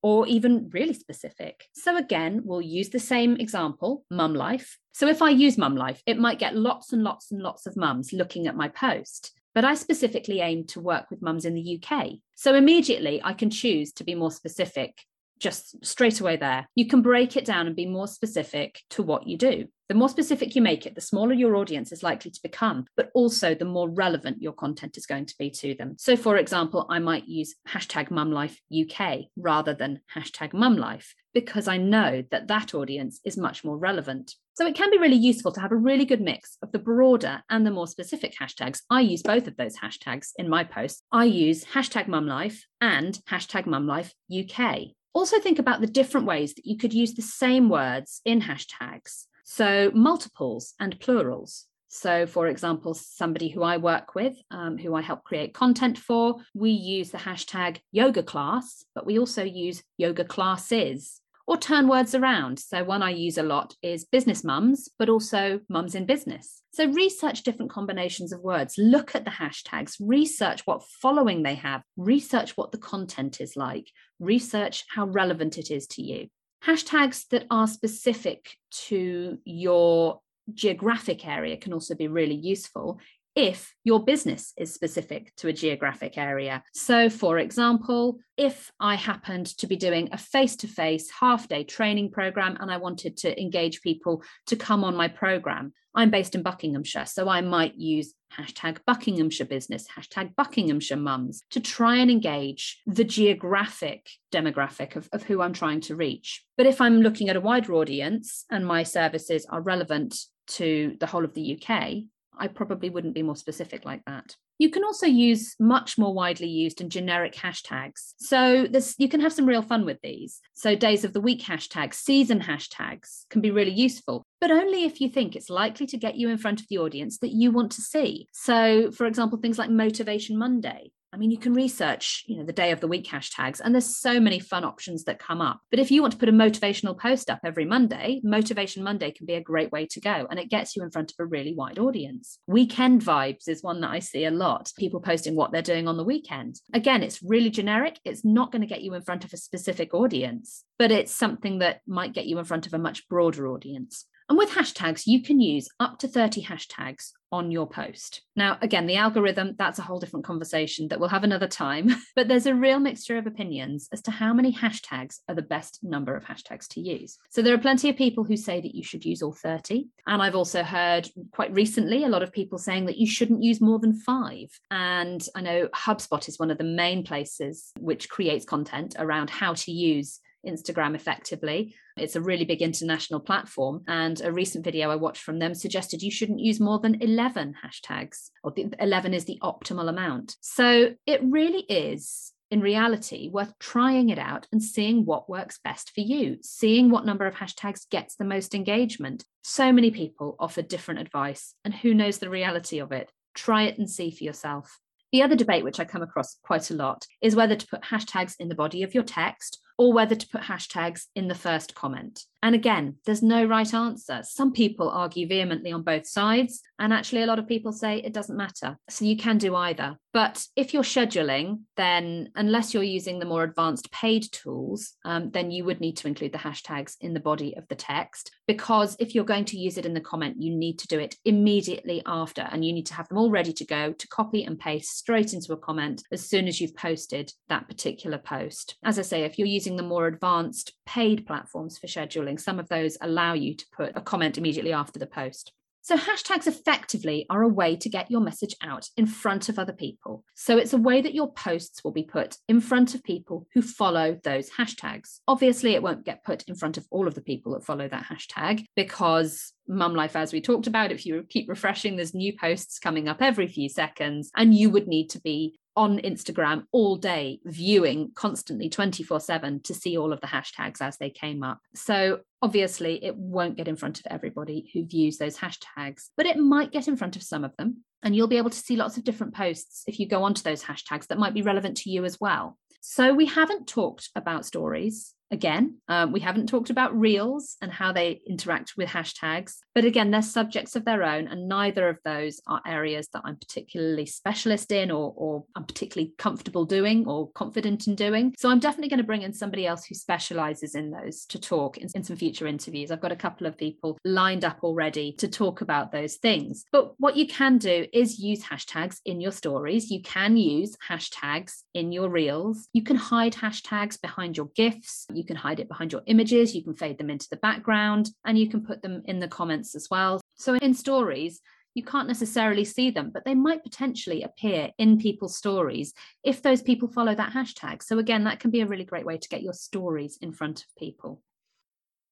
or 0.03 0.27
even 0.27 0.69
really 0.71 0.93
specific. 0.93 1.65
So 1.73 1.97
again, 1.97 2.41
we'll 2.43 2.61
use 2.61 2.89
the 2.89 2.99
same 2.99 3.37
example, 3.37 4.05
mum 4.11 4.35
life. 4.35 4.77
So 4.91 5.07
if 5.07 5.23
I 5.23 5.31
use 5.31 5.57
mum 5.57 5.75
life, 5.75 6.03
it 6.05 6.19
might 6.19 6.37
get 6.37 6.55
lots 6.55 6.93
and 6.93 7.03
lots 7.03 7.31
and 7.31 7.41
lots 7.41 7.65
of 7.65 7.75
mums 7.75 8.13
looking 8.13 8.45
at 8.45 8.55
my 8.55 8.67
post. 8.67 9.33
But 9.55 9.65
I 9.65 9.73
specifically 9.73 10.41
aim 10.41 10.65
to 10.67 10.79
work 10.79 11.09
with 11.09 11.23
mums 11.23 11.45
in 11.45 11.55
the 11.55 11.81
UK. 11.81 12.19
So 12.35 12.53
immediately 12.53 13.19
I 13.23 13.33
can 13.33 13.49
choose 13.49 13.93
to 13.93 14.03
be 14.03 14.13
more 14.13 14.29
specific 14.29 15.01
just 15.39 15.85
straight 15.85 16.21
away 16.21 16.37
there. 16.37 16.67
You 16.75 16.87
can 16.87 17.01
break 17.01 17.35
it 17.35 17.45
down 17.45 17.67
and 17.67 17.75
be 17.75 17.85
more 17.85 18.07
specific 18.07 18.81
to 18.91 19.03
what 19.03 19.27
you 19.27 19.37
do. 19.37 19.67
The 19.87 19.95
more 19.95 20.09
specific 20.09 20.55
you 20.55 20.63
make 20.63 20.87
it, 20.87 20.95
the 20.95 21.01
smaller 21.01 21.33
your 21.33 21.55
audience 21.55 21.91
is 21.91 22.01
likely 22.01 22.31
to 22.31 22.41
become, 22.41 22.85
but 22.97 23.11
also 23.13 23.53
the 23.53 23.65
more 23.65 23.87
relevant 23.87 24.41
your 24.41 24.53
content 24.53 24.97
is 24.97 25.05
going 25.05 25.27
to 25.27 25.35
be 25.37 25.51
to 25.51 25.75
them. 25.75 25.95
So, 25.99 26.15
for 26.15 26.37
example, 26.37 26.87
I 26.89 26.97
might 26.97 27.27
use 27.27 27.53
hashtag 27.67 28.09
mumlifeuk 28.09 29.27
rather 29.37 29.75
than 29.75 30.01
hashtag 30.15 30.53
mumlife 30.53 31.09
because 31.35 31.67
I 31.67 31.77
know 31.77 32.23
that 32.31 32.47
that 32.47 32.73
audience 32.73 33.19
is 33.23 33.37
much 33.37 33.63
more 33.63 33.77
relevant. 33.77 34.33
So, 34.55 34.65
it 34.65 34.73
can 34.73 34.89
be 34.89 34.97
really 34.97 35.17
useful 35.17 35.51
to 35.51 35.61
have 35.61 35.71
a 35.71 35.77
really 35.77 36.05
good 36.05 36.21
mix 36.21 36.57
of 36.63 36.71
the 36.71 36.79
broader 36.79 37.43
and 37.51 37.63
the 37.63 37.71
more 37.71 37.87
specific 37.87 38.33
hashtags. 38.41 38.81
I 38.89 39.01
use 39.01 39.21
both 39.21 39.45
of 39.45 39.55
those 39.55 39.77
hashtags 39.77 40.29
in 40.37 40.49
my 40.49 40.63
posts. 40.63 41.03
I 41.11 41.25
use 41.25 41.63
hashtag 41.63 42.07
mumlife 42.07 42.61
and 42.81 43.19
hashtag 43.29 43.67
mumlifeuk. 43.67 44.95
Also, 45.15 45.39
think 45.39 45.59
about 45.59 45.79
the 45.79 45.87
different 45.87 46.27
ways 46.27 46.53
that 46.55 46.65
you 46.65 46.77
could 46.77 46.93
use 46.93 47.13
the 47.13 47.21
same 47.21 47.69
words 47.69 48.21
in 48.25 48.41
hashtags. 48.41 49.27
So, 49.45 49.89
multiples 49.93 50.73
and 50.77 50.99
plurals. 50.99 51.67
So, 51.87 52.27
for 52.27 52.47
example, 52.47 52.93
somebody 52.93 53.47
who 53.47 53.63
I 53.63 53.77
work 53.77 54.13
with, 54.13 54.35
um, 54.51 54.77
who 54.77 54.93
I 54.93 55.01
help 55.01 55.23
create 55.23 55.53
content 55.53 55.97
for, 55.97 56.35
we 56.53 56.71
use 56.71 57.11
the 57.11 57.17
hashtag 57.17 57.77
yoga 57.93 58.23
class, 58.23 58.83
but 58.93 59.05
we 59.05 59.17
also 59.17 59.43
use 59.45 59.81
yoga 59.97 60.25
classes 60.25 61.21
or 61.47 61.57
turn 61.57 61.87
words 61.87 62.15
around. 62.15 62.59
So, 62.59 62.83
one 62.83 63.01
I 63.01 63.11
use 63.11 63.37
a 63.37 63.43
lot 63.43 63.75
is 63.81 64.05
business 64.05 64.43
mums, 64.43 64.89
but 64.97 65.09
also 65.09 65.59
mums 65.69 65.95
in 65.95 66.05
business. 66.05 66.61
So, 66.71 66.91
research 66.91 67.43
different 67.43 67.71
combinations 67.71 68.31
of 68.31 68.41
words, 68.41 68.75
look 68.77 69.15
at 69.15 69.25
the 69.25 69.31
hashtags, 69.31 69.95
research 69.99 70.61
what 70.65 70.83
following 71.01 71.43
they 71.43 71.55
have, 71.55 71.83
research 71.97 72.57
what 72.57 72.71
the 72.71 72.77
content 72.77 73.41
is 73.41 73.55
like, 73.55 73.89
research 74.19 74.85
how 74.89 75.05
relevant 75.05 75.57
it 75.57 75.71
is 75.71 75.87
to 75.87 76.01
you. 76.01 76.27
Hashtags 76.65 77.27
that 77.29 77.45
are 77.51 77.67
specific 77.67 78.55
to 78.87 79.37
your 79.45 80.21
geographic 80.53 81.27
area 81.27 81.57
can 81.57 81.73
also 81.73 81.95
be 81.95 82.07
really 82.07 82.35
useful 82.35 82.99
if 83.35 83.73
your 83.83 84.03
business 84.03 84.53
is 84.57 84.73
specific 84.73 85.35
to 85.35 85.49
a 85.49 85.53
geographic 85.53 86.17
area. 86.17 86.63
So, 86.73 87.09
for 87.09 87.37
example, 87.37 88.19
if 88.37 88.71
I 88.79 88.95
happened 88.95 89.47
to 89.57 89.67
be 89.67 89.75
doing 89.75 90.09
a 90.11 90.17
face 90.17 90.55
to 90.57 90.67
face 90.67 91.09
half 91.11 91.47
day 91.47 91.63
training 91.63 92.11
program 92.11 92.57
and 92.59 92.71
I 92.71 92.77
wanted 92.77 93.17
to 93.17 93.41
engage 93.41 93.81
people 93.81 94.23
to 94.47 94.55
come 94.55 94.83
on 94.83 94.95
my 94.95 95.09
program, 95.09 95.73
I'm 95.93 96.09
based 96.09 96.35
in 96.35 96.43
Buckinghamshire, 96.43 97.05
so 97.05 97.29
I 97.29 97.39
might 97.39 97.75
use 97.75 98.13
hashtag 98.37 98.79
Buckinghamshire 98.85 99.45
business, 99.47 99.87
hashtag 99.87 100.35
Buckinghamshire 100.35 100.97
mums 100.97 101.41
to 101.51 101.61
try 101.61 101.97
and 101.97 102.11
engage 102.11 102.81
the 102.85 103.05
geographic 103.05 104.09
demographic 104.31 104.97
of, 104.97 105.07
of 105.13 105.23
who 105.23 105.41
I'm 105.41 105.53
trying 105.53 105.79
to 105.81 105.95
reach. 105.95 106.43
But 106.57 106.65
if 106.65 106.81
I'm 106.81 107.01
looking 107.01 107.29
at 107.29 107.37
a 107.37 107.41
wider 107.41 107.73
audience 107.73 108.45
and 108.51 108.67
my 108.67 108.83
services 108.83 109.45
are 109.49 109.61
relevant 109.61 110.17
to 110.47 110.95
the 110.99 111.07
whole 111.07 111.23
of 111.23 111.33
the 111.33 111.57
UK, 111.57 112.03
I 112.39 112.47
probably 112.47 112.89
wouldn't 112.89 113.15
be 113.15 113.23
more 113.23 113.35
specific 113.35 113.85
like 113.85 114.03
that. 114.05 114.35
You 114.57 114.69
can 114.69 114.85
also 114.85 115.05
use 115.05 115.55
much 115.59 115.97
more 115.97 116.13
widely 116.13 116.47
used 116.47 116.79
and 116.79 116.89
generic 116.89 117.33
hashtags. 117.33 118.13
So 118.17 118.67
this 118.69 118.95
you 118.97 119.09
can 119.09 119.19
have 119.19 119.33
some 119.33 119.45
real 119.45 119.61
fun 119.61 119.85
with 119.85 119.99
these. 120.01 120.39
So 120.53 120.75
days 120.75 121.03
of 121.03 121.11
the 121.11 121.21
week 121.21 121.41
hashtags, 121.41 121.95
season 121.95 122.39
hashtags 122.39 123.25
can 123.29 123.41
be 123.41 123.51
really 123.51 123.73
useful, 123.73 124.23
but 124.39 124.51
only 124.51 124.85
if 124.85 125.01
you 125.01 125.09
think 125.09 125.35
it's 125.35 125.49
likely 125.49 125.85
to 125.87 125.97
get 125.97 126.15
you 126.15 126.29
in 126.29 126.37
front 126.37 126.61
of 126.61 126.67
the 126.69 126.77
audience 126.77 127.17
that 127.19 127.33
you 127.33 127.51
want 127.51 127.71
to 127.73 127.81
see. 127.81 128.27
So 128.31 128.91
for 128.91 129.05
example, 129.05 129.37
things 129.37 129.59
like 129.59 129.69
Motivation 129.69 130.37
Monday 130.37 130.91
I 131.15 131.17
mean, 131.17 131.31
you 131.31 131.37
can 131.37 131.53
research, 131.53 132.25
you 132.27 132.35
know, 132.35 132.43
the 132.43 132.51
day 132.51 132.71
of 132.71 132.81
the 132.81 132.89
week 132.89 133.07
hashtags, 133.07 133.61
and 133.63 133.73
there's 133.73 133.95
so 133.95 134.19
many 134.19 134.37
fun 134.37 134.65
options 134.65 135.05
that 135.05 135.17
come 135.17 135.39
up. 135.39 135.61
But 135.71 135.79
if 135.79 135.89
you 135.89 136.01
want 136.01 136.11
to 136.11 136.19
put 136.19 136.27
a 136.27 136.33
motivational 136.33 136.99
post 136.99 137.29
up 137.29 137.39
every 137.45 137.63
Monday, 137.63 138.19
Motivation 138.21 138.83
Monday 138.83 139.11
can 139.11 139.25
be 139.25 139.35
a 139.35 139.41
great 139.41 139.71
way 139.71 139.85
to 139.91 140.01
go, 140.01 140.27
and 140.29 140.37
it 140.37 140.49
gets 140.49 140.75
you 140.75 140.83
in 140.83 140.91
front 140.91 141.11
of 141.11 141.15
a 141.23 141.25
really 141.25 141.55
wide 141.55 141.79
audience. 141.79 142.39
Weekend 142.47 143.01
vibes 143.01 143.47
is 143.47 143.63
one 143.63 143.79
that 143.79 143.91
I 143.91 143.99
see 143.99 144.25
a 144.25 144.29
lot. 144.29 144.73
People 144.77 144.99
posting 144.99 145.37
what 145.37 145.53
they're 145.53 145.61
doing 145.61 145.87
on 145.87 145.95
the 145.95 146.03
weekend. 146.03 146.59
Again, 146.73 147.01
it's 147.01 147.23
really 147.23 147.49
generic. 147.49 147.97
It's 148.03 148.25
not 148.25 148.51
going 148.51 148.63
to 148.63 148.67
get 148.67 148.81
you 148.81 148.93
in 148.93 149.01
front 149.01 149.23
of 149.23 149.31
a 149.31 149.37
specific 149.37 149.93
audience, 149.93 150.65
but 150.77 150.91
it's 150.91 151.13
something 151.13 151.59
that 151.59 151.79
might 151.87 152.11
get 152.11 152.25
you 152.25 152.39
in 152.39 152.45
front 152.45 152.67
of 152.67 152.73
a 152.73 152.77
much 152.77 153.07
broader 153.07 153.47
audience. 153.47 154.05
And 154.27 154.37
with 154.37 154.49
hashtags, 154.49 155.03
you 155.05 155.21
can 155.21 155.39
use 155.39 155.67
up 155.79 155.99
to 155.99 156.07
30 156.07 156.43
hashtags 156.43 157.11
on 157.31 157.51
your 157.51 157.67
post. 157.67 158.21
Now, 158.35 158.57
again, 158.61 158.87
the 158.87 158.95
algorithm, 158.95 159.55
that's 159.57 159.77
a 159.77 159.83
whole 159.83 159.99
different 159.99 160.25
conversation 160.25 160.87
that 160.87 160.99
we'll 160.99 161.09
have 161.09 161.23
another 161.23 161.47
time, 161.47 161.89
but 162.15 162.27
there's 162.27 162.45
a 162.45 162.55
real 162.55 162.79
mixture 162.79 163.17
of 163.17 163.27
opinions 163.27 163.89
as 163.91 164.01
to 164.03 164.11
how 164.11 164.33
many 164.33 164.53
hashtags 164.53 165.19
are 165.27 165.35
the 165.35 165.41
best 165.41 165.79
number 165.83 166.15
of 166.15 166.23
hashtags 166.23 166.67
to 166.69 166.81
use. 166.81 167.17
So 167.29 167.41
there 167.41 167.53
are 167.53 167.59
plenty 167.59 167.89
of 167.89 167.97
people 167.97 168.23
who 168.23 168.37
say 168.37 168.61
that 168.61 168.73
you 168.73 168.83
should 168.83 169.05
use 169.05 169.21
all 169.21 169.33
30. 169.33 169.87
And 170.07 170.21
I've 170.21 170.35
also 170.35 170.63
heard 170.63 171.09
quite 171.31 171.53
recently 171.53 172.03
a 172.03 172.09
lot 172.09 172.23
of 172.23 172.31
people 172.31 172.57
saying 172.57 172.85
that 172.85 172.97
you 172.97 173.07
shouldn't 173.07 173.43
use 173.43 173.59
more 173.61 173.79
than 173.79 173.93
five. 173.93 174.47
And 174.71 175.27
I 175.35 175.41
know 175.41 175.67
HubSpot 175.75 176.27
is 176.27 176.39
one 176.39 176.51
of 176.51 176.57
the 176.57 176.63
main 176.63 177.03
places 177.03 177.71
which 177.79 178.09
creates 178.09 178.45
content 178.45 178.95
around 178.97 179.29
how 179.29 179.53
to 179.53 179.71
use 179.71 180.19
Instagram 180.45 180.95
effectively. 180.95 181.75
It's 181.97 182.15
a 182.15 182.21
really 182.21 182.45
big 182.45 182.61
international 182.61 183.19
platform. 183.19 183.83
And 183.87 184.19
a 184.21 184.31
recent 184.31 184.63
video 184.63 184.91
I 184.91 184.95
watched 184.95 185.23
from 185.23 185.39
them 185.39 185.53
suggested 185.53 186.01
you 186.01 186.11
shouldn't 186.11 186.39
use 186.39 186.59
more 186.59 186.79
than 186.79 187.01
11 187.01 187.55
hashtags, 187.63 188.29
or 188.43 188.53
11 188.79 189.13
is 189.13 189.25
the 189.25 189.39
optimal 189.41 189.89
amount. 189.89 190.35
So 190.41 190.95
it 191.05 191.21
really 191.23 191.61
is 191.61 192.33
in 192.51 192.61
reality 192.61 193.29
worth 193.31 193.57
trying 193.59 194.09
it 194.09 194.19
out 194.19 194.47
and 194.51 194.61
seeing 194.61 195.05
what 195.05 195.29
works 195.29 195.59
best 195.63 195.91
for 195.91 196.01
you, 196.01 196.37
seeing 196.41 196.89
what 196.89 197.05
number 197.05 197.25
of 197.25 197.35
hashtags 197.35 197.89
gets 197.89 198.15
the 198.15 198.23
most 198.23 198.53
engagement. 198.53 199.25
So 199.43 199.71
many 199.71 199.91
people 199.91 200.35
offer 200.39 200.61
different 200.61 201.01
advice, 201.01 201.55
and 201.63 201.73
who 201.73 201.93
knows 201.93 202.19
the 202.19 202.29
reality 202.29 202.79
of 202.79 202.91
it? 202.91 203.11
Try 203.33 203.63
it 203.63 203.77
and 203.77 203.89
see 203.89 204.11
for 204.11 204.23
yourself. 204.23 204.79
The 205.11 205.21
other 205.21 205.35
debate, 205.35 205.63
which 205.63 205.79
I 205.79 205.85
come 205.85 206.01
across 206.01 206.37
quite 206.43 206.69
a 206.71 206.75
lot, 206.75 207.05
is 207.21 207.35
whether 207.35 207.55
to 207.55 207.67
put 207.67 207.83
hashtags 207.83 208.35
in 208.39 208.49
the 208.49 208.55
body 208.55 208.83
of 208.83 208.93
your 208.93 209.03
text 209.03 209.59
or 209.77 209.93
whether 209.93 210.15
to 210.15 210.27
put 210.29 210.41
hashtags 210.41 211.03
in 211.15 211.27
the 211.27 211.35
first 211.35 211.75
comment. 211.75 212.23
And 212.45 212.53
again, 212.53 212.97
there's 213.05 213.23
no 213.23 213.43
right 213.43 213.73
answer. 213.73 214.21
Some 214.23 214.51
people 214.51 214.89
argue 214.89 215.27
vehemently 215.27 215.71
on 215.71 215.81
both 215.81 216.05
sides, 216.05 216.61
and 216.77 216.93
actually, 216.93 217.23
a 217.23 217.25
lot 217.25 217.39
of 217.39 217.47
people 217.47 217.71
say 217.71 217.97
it 217.97 218.13
doesn't 218.13 218.37
matter. 218.37 218.77
So 218.89 219.05
you 219.05 219.17
can 219.17 219.37
do 219.37 219.55
either. 219.55 219.97
But 220.13 220.45
if 220.55 220.73
you're 220.73 220.83
scheduling, 220.83 221.61
then 221.75 222.29
unless 222.35 222.73
you're 222.73 222.83
using 222.83 223.17
the 223.17 223.25
more 223.25 223.43
advanced 223.43 223.91
paid 223.91 224.31
tools, 224.31 224.93
um, 225.05 225.31
then 225.31 225.51
you 225.51 225.65
would 225.65 225.81
need 225.81 225.97
to 225.97 226.07
include 226.07 226.33
the 226.33 226.37
hashtags 226.37 226.95
in 227.01 227.13
the 227.13 227.19
body 227.19 227.55
of 227.57 227.67
the 227.67 227.75
text. 227.75 228.31
Because 228.47 228.95
if 228.99 229.15
you're 229.15 229.25
going 229.25 229.45
to 229.45 229.57
use 229.57 229.77
it 229.77 229.85
in 229.85 229.93
the 229.93 230.01
comment, 230.01 230.35
you 230.39 230.55
need 230.55 230.77
to 230.79 230.87
do 230.87 230.99
it 230.99 231.15
immediately 231.25 232.03
after, 232.05 232.47
and 232.51 232.63
you 232.63 232.73
need 232.73 232.85
to 232.87 232.93
have 232.93 233.07
them 233.07 233.17
all 233.17 233.31
ready 233.31 233.53
to 233.53 233.65
go 233.65 233.93
to 233.93 234.07
copy 234.09 234.43
and 234.43 234.59
paste 234.59 234.97
straight 234.97 235.33
into 235.33 235.53
a 235.53 235.57
comment 235.57 236.03
as 236.11 236.29
soon 236.29 236.47
as 236.47 236.61
you've 236.61 236.75
posted 236.75 237.31
that 237.49 237.67
particular 237.67 238.19
post. 238.19 238.75
As 238.83 238.99
I 238.99 239.01
say, 239.01 239.23
if 239.23 239.39
you're 239.39 239.47
using 239.47 239.64
the 239.73 239.83
more 239.83 240.07
advanced 240.07 240.73
paid 240.85 241.25
platforms 241.25 241.77
for 241.77 241.87
scheduling, 241.87 242.39
some 242.39 242.59
of 242.59 242.69
those 242.69 242.97
allow 243.01 243.33
you 243.33 243.55
to 243.55 243.65
put 243.75 243.91
a 243.95 244.01
comment 244.01 244.37
immediately 244.37 244.73
after 244.73 244.99
the 244.99 245.07
post. 245.07 245.51
So, 245.85 245.95
hashtags 245.95 246.47
effectively 246.47 247.27
are 247.29 247.43
a 247.43 247.47
way 247.47 247.75
to 247.75 247.89
get 247.89 248.09
your 248.09 248.19
message 248.19 248.55
out 248.63 248.89
in 248.97 249.05
front 249.05 249.49
of 249.49 249.59
other 249.59 249.71
people. 249.71 250.23
So, 250.33 250.57
it's 250.57 250.73
a 250.73 250.79
way 250.79 250.99
that 250.99 251.13
your 251.13 251.31
posts 251.31 251.83
will 251.83 251.91
be 251.91 252.01
put 252.01 252.37
in 252.47 252.59
front 252.59 252.95
of 252.95 253.03
people 253.03 253.45
who 253.53 253.61
follow 253.61 254.19
those 254.23 254.49
hashtags. 254.49 255.19
Obviously, 255.27 255.75
it 255.75 255.83
won't 255.83 256.03
get 256.03 256.23
put 256.23 256.41
in 256.47 256.55
front 256.55 256.79
of 256.79 256.87
all 256.89 257.07
of 257.07 257.13
the 257.13 257.21
people 257.21 257.53
that 257.53 257.63
follow 257.63 257.87
that 257.87 258.05
hashtag 258.05 258.65
because 258.75 259.53
mum 259.67 259.93
life 259.93 260.15
as 260.15 260.33
we 260.33 260.41
talked 260.41 260.65
about 260.65 260.91
if 260.91 261.05
you 261.05 261.23
keep 261.29 261.49
refreshing 261.49 261.95
there's 261.95 262.13
new 262.13 262.31
posts 262.37 262.77
coming 262.77 263.07
up 263.07 263.19
every 263.19 263.47
few 263.47 263.67
seconds 263.67 264.29
and 264.35 264.53
you 264.53 264.69
would 264.69 264.87
need 264.87 265.09
to 265.09 265.19
be 265.21 265.57
on 265.75 265.99
Instagram 265.99 266.63
all 266.71 266.95
day, 266.95 267.39
viewing 267.43 268.11
constantly 268.15 268.69
24 268.69 269.19
7 269.19 269.61
to 269.63 269.73
see 269.73 269.97
all 269.97 270.13
of 270.13 270.21
the 270.21 270.27
hashtags 270.27 270.81
as 270.81 270.97
they 270.97 271.09
came 271.09 271.43
up. 271.43 271.59
So, 271.73 272.19
obviously, 272.41 273.03
it 273.03 273.15
won't 273.15 273.57
get 273.57 273.67
in 273.67 273.75
front 273.75 273.99
of 273.99 274.07
everybody 274.09 274.69
who 274.73 274.85
views 274.85 275.17
those 275.17 275.37
hashtags, 275.37 276.09
but 276.15 276.25
it 276.25 276.37
might 276.37 276.71
get 276.71 276.87
in 276.87 276.95
front 276.95 277.15
of 277.15 277.23
some 277.23 277.43
of 277.43 277.55
them. 277.57 277.83
And 278.03 278.15
you'll 278.15 278.27
be 278.27 278.37
able 278.37 278.51
to 278.51 278.57
see 278.57 278.75
lots 278.75 278.97
of 278.97 279.03
different 279.03 279.33
posts 279.33 279.83
if 279.87 279.99
you 279.99 280.07
go 280.07 280.23
onto 280.23 280.43
those 280.43 280.63
hashtags 280.63 281.07
that 281.07 281.17
might 281.17 281.33
be 281.33 281.41
relevant 281.41 281.77
to 281.77 281.89
you 281.89 282.05
as 282.05 282.19
well. 282.19 282.57
So, 282.81 283.13
we 283.13 283.25
haven't 283.25 283.67
talked 283.67 284.09
about 284.15 284.45
stories 284.45 285.14
again. 285.31 285.77
Um, 285.87 286.11
we 286.11 286.19
haven't 286.19 286.47
talked 286.47 286.69
about 286.69 286.97
reels 286.97 287.57
and 287.61 287.71
how 287.71 287.91
they 287.91 288.21
interact 288.27 288.73
with 288.77 288.89
hashtags, 288.89 289.57
but 289.73 289.85
again, 289.85 290.11
they're 290.11 290.21
subjects 290.21 290.75
of 290.75 290.85
their 290.85 291.03
own, 291.03 291.27
and 291.27 291.47
neither 291.47 291.89
of 291.89 291.97
those 292.05 292.41
are 292.47 292.61
areas 292.65 293.07
that 293.13 293.23
I'm 293.25 293.37
particularly 293.37 294.05
specialist 294.05 294.71
in 294.71 294.91
or, 294.91 295.13
or 295.15 295.43
I'm 295.55 295.65
particularly 295.65 296.13
comfortable 296.17 296.65
doing 296.65 297.07
or 297.07 297.31
confident 297.31 297.87
in 297.87 297.95
doing. 297.95 298.33
So 298.37 298.49
I'm 298.49 298.59
definitely 298.59 298.89
going 298.89 298.99
to 298.99 299.05
bring 299.05 299.23
in 299.23 299.33
somebody 299.33 299.65
else 299.65 299.85
who 299.85 299.95
specializes 299.95 300.75
in 300.75 300.91
those 300.91 301.25
to 301.27 301.39
talk 301.39 301.77
in, 301.77 301.89
in 301.95 302.03
some 302.03 302.15
future 302.15 302.47
interviews. 302.47 302.91
I've 302.91 303.01
got 303.01 303.11
a 303.11 303.17
couple 303.17 303.47
of 303.47 303.57
people 303.57 303.97
lined 304.05 304.45
up 304.45 304.59
already 304.63 305.13
to 305.13 305.27
talk 305.27 305.61
about 305.61 305.91
those 305.91 306.15
things. 306.15 306.65
But 306.71 306.93
what 306.99 307.15
you 307.15 307.27
can 307.27 307.57
do 307.57 307.87
is 307.91 308.19
use 308.19 308.43
hashtags 308.43 308.99
in 309.05 309.21
your 309.21 309.31
stories. 309.31 309.89
You 309.89 310.01
can 310.01 310.37
use 310.37 310.75
hashtags 310.87 311.63
in 311.73 311.91
your 311.91 312.09
reels. 312.09 312.67
You 312.73 312.83
can 312.83 312.95
hide 312.95 313.33
hashtags 313.33 313.99
behind 314.01 314.37
your 314.37 314.49
GIFs 314.55 315.07
You 315.15 315.25
can 315.25 315.35
hide 315.35 315.59
it 315.59 315.67
behind 315.67 315.91
your 315.91 316.03
images, 316.05 316.55
you 316.55 316.63
can 316.63 316.73
fade 316.73 316.97
them 316.97 317.09
into 317.09 317.27
the 317.29 317.37
background, 317.37 318.09
and 318.25 318.37
you 318.37 318.49
can 318.49 318.65
put 318.65 318.81
them 318.81 319.01
in 319.05 319.19
the 319.19 319.27
comments 319.27 319.75
as 319.75 319.87
well. 319.89 320.21
So 320.35 320.55
in 320.55 320.73
stories, 320.73 321.41
you 321.75 321.83
can't 321.83 322.07
necessarily 322.07 322.63
see 322.63 322.89
them, 322.89 323.11
but 323.13 323.25
they 323.25 323.35
might 323.35 323.63
potentially 323.63 324.23
appear 324.23 324.71
in 324.77 324.97
people's 324.97 325.37
stories 325.37 325.93
if 326.23 326.41
those 326.41 326.61
people 326.61 326.87
follow 326.87 327.13
that 327.13 327.33
hashtag. 327.33 327.83
So, 327.83 327.99
again, 327.99 328.23
that 328.23 328.39
can 328.39 328.49
be 328.49 328.61
a 328.61 328.65
really 328.65 328.85
great 328.85 329.05
way 329.05 329.17
to 329.17 329.29
get 329.29 329.43
your 329.43 329.53
stories 329.53 330.17
in 330.21 330.31
front 330.31 330.61
of 330.61 330.75
people. 330.77 331.21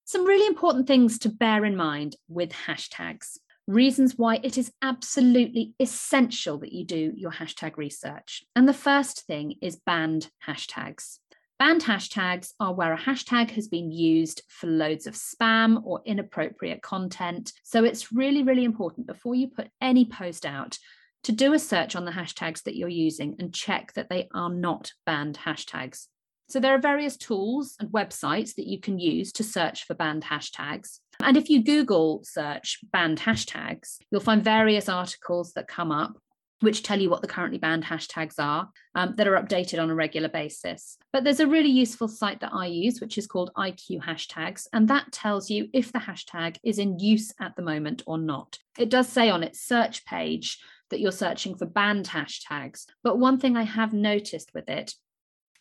Some 0.04 0.26
really 0.26 0.46
important 0.48 0.86
things 0.86 1.18
to 1.20 1.30
bear 1.30 1.64
in 1.64 1.78
mind 1.78 2.18
with 2.28 2.52
hashtags. 2.52 3.38
Reasons 3.66 4.18
why 4.18 4.42
it 4.44 4.58
is 4.58 4.74
absolutely 4.82 5.74
essential 5.80 6.58
that 6.58 6.74
you 6.74 6.84
do 6.84 7.14
your 7.16 7.32
hashtag 7.32 7.78
research. 7.78 8.44
And 8.58 8.68
the 8.68 8.74
first 8.74 9.26
thing 9.26 9.56
is 9.62 9.78
banned 9.78 10.30
hashtags. 10.46 11.20
Banned 11.64 11.84
hashtags 11.84 12.52
are 12.60 12.74
where 12.74 12.92
a 12.92 12.98
hashtag 12.98 13.52
has 13.52 13.70
been 13.70 13.90
used 13.90 14.42
for 14.50 14.68
loads 14.68 15.08
of 15.08 15.14
spam 15.14 15.82
or 15.86 16.02
inappropriate 16.04 16.82
content. 16.82 17.54
So 17.64 17.86
it's 17.86 18.12
really, 18.12 18.44
really 18.44 18.66
important 18.66 19.08
before 19.08 19.34
you 19.34 19.48
put 19.48 19.70
any 19.80 20.04
post 20.04 20.46
out 20.46 20.78
to 21.24 21.32
do 21.32 21.54
a 21.54 21.60
search 21.60 21.96
on 21.96 22.04
the 22.04 22.12
hashtags 22.12 22.64
that 22.64 22.76
you're 22.76 22.90
using 22.90 23.38
and 23.40 23.54
check 23.54 23.94
that 23.94 24.10
they 24.10 24.28
are 24.34 24.50
not 24.50 24.92
banned 25.06 25.38
hashtags. 25.38 26.08
So 26.50 26.60
there 26.60 26.76
are 26.76 26.82
various 26.82 27.16
tools 27.16 27.78
and 27.80 27.88
websites 27.92 28.56
that 28.56 28.68
you 28.68 28.82
can 28.82 29.00
use 29.00 29.32
to 29.32 29.44
search 29.46 29.86
for 29.86 29.94
banned 29.94 30.26
hashtags. 30.26 31.00
And 31.22 31.38
if 31.38 31.50
you 31.50 31.64
Google 31.64 32.26
search 32.26 32.80
banned 32.92 33.22
hashtags, 33.22 34.00
you'll 34.12 34.20
find 34.20 34.44
various 34.44 34.90
articles 34.90 35.54
that 35.54 35.70
come 35.70 35.94
up 35.94 36.18
which 36.64 36.84
tell 36.84 37.00
you 37.00 37.10
what 37.10 37.22
the 37.22 37.28
currently 37.28 37.58
banned 37.58 37.84
hashtags 37.84 38.36
are 38.40 38.70
um, 38.96 39.14
that 39.18 39.28
are 39.28 39.42
updated 39.42 39.82
on 39.82 39.90
a 39.90 39.96
regular 39.96 40.30
basis. 40.30 40.98
But 41.12 41.24
there's 41.24 41.40
a 41.40 41.48
really 41.48 41.70
useful 41.70 42.08
site 42.08 42.40
that 42.40 42.54
I 42.54 42.68
use, 42.68 43.00
which 43.00 43.18
is 43.18 43.28
called 43.28 43.52
IQ 43.56 44.04
Hashtags, 44.04 44.68
and 44.74 44.88
that 44.88 45.12
tells 45.12 45.50
you 45.50 45.70
if 45.74 45.92
the 45.92 46.00
hashtag 46.00 46.58
is 46.64 46.80
in 46.80 47.00
use 47.00 47.34
at 47.40 47.56
the 47.56 47.62
moment 47.62 48.04
or 48.08 48.18
not. 48.18 48.58
It 48.78 48.90
does 48.90 49.08
say 49.08 49.30
on 49.30 49.44
its 49.44 49.62
search 49.62 50.06
page 50.06 50.60
that 50.90 51.00
you're 51.00 51.12
searching 51.12 51.56
for 51.56 51.66
banned 51.66 52.08
hashtags. 52.08 52.86
But 53.04 53.20
one 53.20 53.40
thing 53.40 53.58
I 53.58 53.64
have 53.64 53.94
noticed 53.94 54.52
with 54.54 54.70
it 54.70 54.94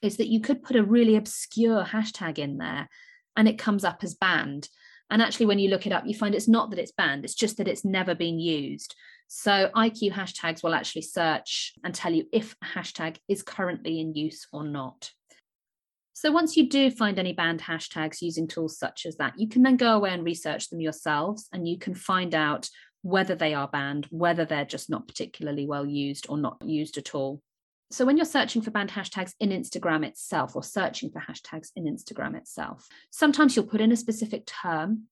is 0.02 0.16
that 0.16 0.28
you 0.28 0.40
could 0.40 0.62
put 0.62 0.76
a 0.76 0.82
really 0.82 1.16
obscure 1.16 1.84
hashtag 1.84 2.38
in 2.38 2.58
there 2.58 2.88
and 3.36 3.48
it 3.48 3.58
comes 3.58 3.84
up 3.84 4.02
as 4.02 4.14
banned. 4.14 4.68
And 5.10 5.20
actually, 5.20 5.46
when 5.46 5.58
you 5.58 5.68
look 5.68 5.86
it 5.86 5.92
up, 5.92 6.04
you 6.06 6.14
find 6.14 6.34
it's 6.34 6.48
not 6.48 6.70
that 6.70 6.78
it's 6.78 6.92
banned, 6.92 7.24
it's 7.24 7.34
just 7.34 7.58
that 7.58 7.68
it's 7.68 7.84
never 7.84 8.14
been 8.14 8.38
used. 8.38 8.94
So 9.34 9.70
IQ 9.74 10.12
hashtags 10.12 10.62
will 10.62 10.74
actually 10.74 11.02
search 11.02 11.72
and 11.82 11.94
tell 11.94 12.12
you 12.12 12.26
if 12.34 12.54
a 12.62 12.78
hashtag 12.78 13.16
is 13.28 13.42
currently 13.42 13.98
in 13.98 14.14
use 14.14 14.46
or 14.52 14.62
not. 14.62 15.10
So 16.12 16.30
once 16.30 16.54
you 16.54 16.68
do 16.68 16.90
find 16.90 17.18
any 17.18 17.32
banned 17.32 17.62
hashtags 17.62 18.20
using 18.20 18.46
tools 18.46 18.78
such 18.78 19.06
as 19.06 19.16
that, 19.16 19.32
you 19.38 19.48
can 19.48 19.62
then 19.62 19.78
go 19.78 19.96
away 19.96 20.10
and 20.10 20.22
research 20.22 20.68
them 20.68 20.82
yourselves 20.82 21.48
and 21.50 21.66
you 21.66 21.78
can 21.78 21.94
find 21.94 22.34
out 22.34 22.68
whether 23.00 23.34
they 23.34 23.54
are 23.54 23.68
banned, 23.68 24.06
whether 24.10 24.44
they're 24.44 24.66
just 24.66 24.90
not 24.90 25.08
particularly 25.08 25.66
well 25.66 25.86
used 25.86 26.26
or 26.28 26.36
not 26.36 26.58
used 26.62 26.98
at 26.98 27.14
all. 27.14 27.40
So 27.90 28.04
when 28.04 28.18
you're 28.18 28.26
searching 28.26 28.60
for 28.60 28.70
banned 28.70 28.90
hashtags 28.90 29.32
in 29.40 29.48
Instagram 29.48 30.04
itself 30.04 30.54
or 30.54 30.62
searching 30.62 31.10
for 31.10 31.20
hashtags 31.20 31.70
in 31.74 31.84
Instagram 31.84 32.36
itself, 32.36 32.86
sometimes 33.10 33.56
you'll 33.56 33.64
put 33.64 33.80
in 33.80 33.92
a 33.92 33.96
specific 33.96 34.44
term 34.44 35.04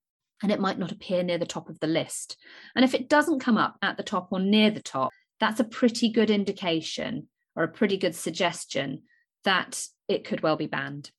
and 0.43 0.51
it 0.51 0.61
might 0.61 0.79
not 0.79 0.93
appear 0.93 1.23
near 1.23 1.39
the 1.39 1.47
top 1.47 1.69
of 1.69 1.81
the 1.81 1.87
list. 1.87 2.37
And 2.75 2.85
if 2.85 2.95
it 2.95 3.09
doesn't 3.09 3.41
come 3.41 3.57
up 3.57 3.77
at 3.83 3.97
the 3.97 4.03
top 4.03 4.29
or 4.31 4.41
near 4.41 4.71
the 4.71 4.83
top, 4.83 5.11
that's 5.39 5.61
a 5.61 5.65
pretty 5.65 6.11
good 6.11 6.31
indication 6.31 7.29
or 7.57 7.65
a 7.65 7.69
pretty 7.69 7.97
good 7.97 8.15
suggestion 8.15 9.03
that 9.45 9.87
it 10.09 10.25
could 10.25 10.43
well 10.43 10.57
be 10.57 10.67
banned. 10.67 11.11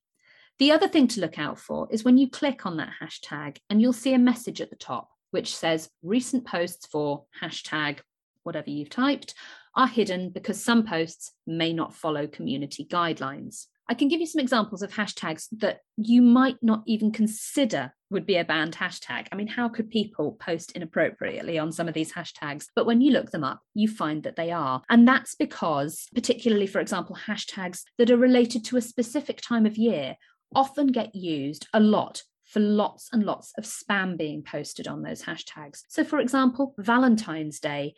The 0.60 0.72
other 0.72 0.88
thing 0.88 1.08
to 1.10 1.22
look 1.22 1.40
out 1.40 1.58
for 1.58 1.88
is 1.92 2.04
when 2.04 2.18
you 2.18 2.30
click 2.30 2.66
on 2.66 2.78
that 2.78 2.94
hashtag 3.02 3.58
and 3.70 3.82
you'll 3.82 3.94
see 3.94 4.14
a 4.14 4.20
message 4.20 4.62
at 4.62 4.70
the 4.70 4.76
top 4.76 5.10
which 5.32 5.56
says 5.56 5.90
recent 6.04 6.46
posts 6.46 6.86
for 6.86 7.24
hashtag 7.42 8.00
whatever 8.44 8.70
you've 8.70 8.90
typed 8.90 9.34
are 9.76 9.88
hidden 9.88 10.30
because 10.30 10.62
some 10.62 10.86
posts 10.86 11.32
may 11.48 11.74
not 11.74 11.96
follow 11.96 12.28
community 12.28 12.86
guidelines. 12.86 13.68
I 13.92 13.94
can 13.94 14.08
give 14.08 14.22
you 14.22 14.26
some 14.26 14.40
examples 14.40 14.84
of 14.84 14.94
hashtags 14.94 15.50
that 15.58 15.82
you 15.98 16.22
might 16.22 16.56
not 16.62 16.82
even 16.88 17.12
consider 17.12 17.94
would 18.10 18.26
be 18.26 18.38
a 18.38 18.46
banned 18.46 18.78
hashtag. 18.78 19.28
I 19.30 19.36
mean, 19.36 19.48
how 19.48 19.68
could 19.68 19.90
people 19.90 20.38
post 20.40 20.72
inappropriately 20.72 21.60
on 21.60 21.74
some 21.74 21.90
of 21.90 21.94
these 21.94 22.14
hashtags? 22.14 22.68
But 22.74 22.86
when 22.86 23.02
you 23.02 23.12
look 23.12 23.32
them 23.32 23.44
up, 23.44 23.60
you 23.74 23.90
find 23.90 24.24
that 24.24 24.38
they 24.38 24.50
are. 24.50 24.82
And 24.90 25.06
that's 25.06 25.36
because, 25.36 26.08
particularly, 26.16 26.68
for 26.68 26.80
example, 26.80 27.18
hashtags 27.28 27.82
that 27.98 28.10
are 28.10 28.16
related 28.16 28.64
to 28.64 28.78
a 28.78 28.82
specific 28.82 29.42
time 29.42 29.66
of 29.66 29.76
year 29.76 30.16
often 30.56 30.88
get 30.88 31.14
used 31.14 31.68
a 31.74 31.82
lot 31.82 32.24
for 32.46 32.62
lots 32.62 33.10
and 33.12 33.24
lots 33.24 33.52
of 33.58 33.66
spam 33.66 34.18
being 34.18 34.42
posted 34.42 34.88
on 34.88 35.02
those 35.02 35.24
hashtags. 35.24 35.82
So, 35.90 36.06
for 36.06 36.22
example, 36.22 36.76
Valentine's 36.78 37.60
Day 37.60 37.96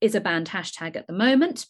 is 0.00 0.16
a 0.16 0.20
banned 0.20 0.48
hashtag 0.48 0.96
at 0.96 1.06
the 1.06 1.12
moment. 1.12 1.66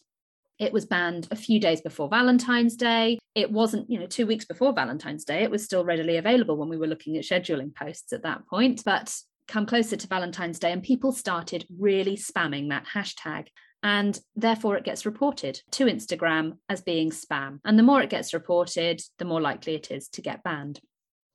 It 0.59 0.73
was 0.73 0.85
banned 0.85 1.27
a 1.29 1.35
few 1.35 1.59
days 1.59 1.81
before 1.81 2.09
Valentine's 2.09 2.75
Day. 2.75 3.19
It 3.35 3.51
wasn't, 3.51 3.89
you 3.89 3.99
know, 3.99 4.07
two 4.07 4.25
weeks 4.25 4.45
before 4.45 4.73
Valentine's 4.73 5.23
Day. 5.23 5.43
It 5.43 5.51
was 5.51 5.63
still 5.63 5.85
readily 5.85 6.17
available 6.17 6.57
when 6.57 6.69
we 6.69 6.77
were 6.77 6.87
looking 6.87 7.15
at 7.17 7.23
scheduling 7.23 7.75
posts 7.75 8.11
at 8.11 8.23
that 8.23 8.47
point. 8.47 8.81
But 8.83 9.15
come 9.47 9.65
closer 9.65 9.95
to 9.95 10.07
Valentine's 10.07 10.59
Day, 10.59 10.71
and 10.71 10.81
people 10.81 11.11
started 11.11 11.65
really 11.77 12.17
spamming 12.17 12.69
that 12.69 12.85
hashtag. 12.93 13.47
And 13.83 14.19
therefore, 14.35 14.75
it 14.77 14.83
gets 14.83 15.05
reported 15.05 15.61
to 15.71 15.85
Instagram 15.85 16.57
as 16.67 16.81
being 16.81 17.11
spam. 17.11 17.59
And 17.63 17.77
the 17.77 17.83
more 17.83 18.01
it 18.01 18.09
gets 18.09 18.33
reported, 18.33 19.01
the 19.19 19.25
more 19.25 19.39
likely 19.39 19.75
it 19.75 19.91
is 19.91 20.09
to 20.09 20.21
get 20.21 20.43
banned. 20.43 20.79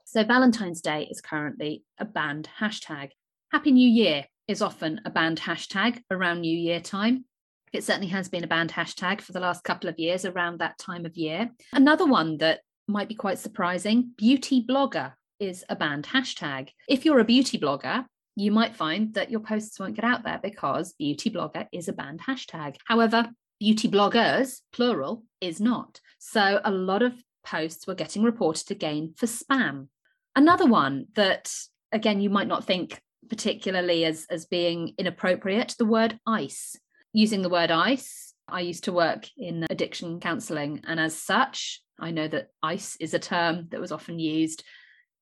So, 0.04 0.24
Valentine's 0.24 0.80
Day 0.80 1.06
is 1.08 1.20
currently 1.20 1.84
a 1.98 2.04
banned 2.04 2.48
hashtag. 2.58 3.10
Happy 3.52 3.70
New 3.70 3.88
Year 3.88 4.26
is 4.48 4.60
often 4.60 5.00
a 5.04 5.10
banned 5.10 5.40
hashtag 5.40 6.02
around 6.10 6.40
New 6.40 6.56
Year 6.56 6.80
time. 6.80 7.24
It 7.72 7.84
certainly 7.84 8.08
has 8.08 8.28
been 8.28 8.44
a 8.44 8.48
banned 8.48 8.72
hashtag 8.72 9.20
for 9.20 9.32
the 9.32 9.40
last 9.40 9.64
couple 9.64 9.88
of 9.88 9.98
years 9.98 10.24
around 10.24 10.58
that 10.58 10.78
time 10.78 11.06
of 11.06 11.16
year. 11.16 11.50
Another 11.72 12.06
one 12.06 12.36
that 12.38 12.60
might 12.86 13.08
be 13.08 13.14
quite 13.14 13.38
surprising 13.38 14.12
beauty 14.16 14.64
blogger 14.68 15.14
is 15.40 15.64
a 15.68 15.76
banned 15.76 16.06
hashtag. 16.06 16.68
If 16.88 17.04
you're 17.04 17.18
a 17.18 17.24
beauty 17.24 17.58
blogger, 17.58 18.04
you 18.36 18.52
might 18.52 18.76
find 18.76 19.14
that 19.14 19.30
your 19.30 19.40
posts 19.40 19.78
won't 19.78 19.96
get 19.96 20.04
out 20.04 20.22
there 20.24 20.40
because 20.42 20.92
beauty 20.94 21.30
blogger 21.30 21.66
is 21.72 21.88
a 21.88 21.92
banned 21.92 22.20
hashtag. 22.20 22.76
However, 22.86 23.30
beauty 23.58 23.88
bloggers, 23.88 24.60
plural, 24.72 25.24
is 25.40 25.60
not. 25.60 26.00
So 26.18 26.60
a 26.64 26.70
lot 26.70 27.02
of 27.02 27.14
posts 27.44 27.86
were 27.86 27.94
getting 27.94 28.22
reported 28.22 28.70
again 28.70 29.14
for 29.16 29.26
spam. 29.26 29.88
Another 30.36 30.66
one 30.66 31.06
that, 31.14 31.52
again, 31.90 32.20
you 32.20 32.30
might 32.30 32.48
not 32.48 32.64
think 32.64 33.00
particularly 33.28 34.04
as, 34.04 34.26
as 34.30 34.46
being 34.46 34.94
inappropriate, 34.98 35.74
the 35.78 35.84
word 35.84 36.18
ice 36.26 36.76
using 37.12 37.42
the 37.42 37.48
word 37.48 37.70
ICE. 37.70 38.34
I 38.48 38.60
used 38.60 38.84
to 38.84 38.92
work 38.92 39.28
in 39.36 39.66
addiction 39.70 40.20
counselling, 40.20 40.82
and 40.86 40.98
as 40.98 41.16
such, 41.16 41.80
I 41.98 42.10
know 42.10 42.28
that 42.28 42.48
ICE 42.62 42.96
is 43.00 43.14
a 43.14 43.18
term 43.18 43.68
that 43.70 43.80
was 43.80 43.92
often 43.92 44.18
used 44.18 44.64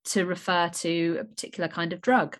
to 0.07 0.24
refer 0.24 0.68
to 0.68 1.18
a 1.20 1.24
particular 1.24 1.68
kind 1.68 1.92
of 1.92 2.00
drug. 2.00 2.38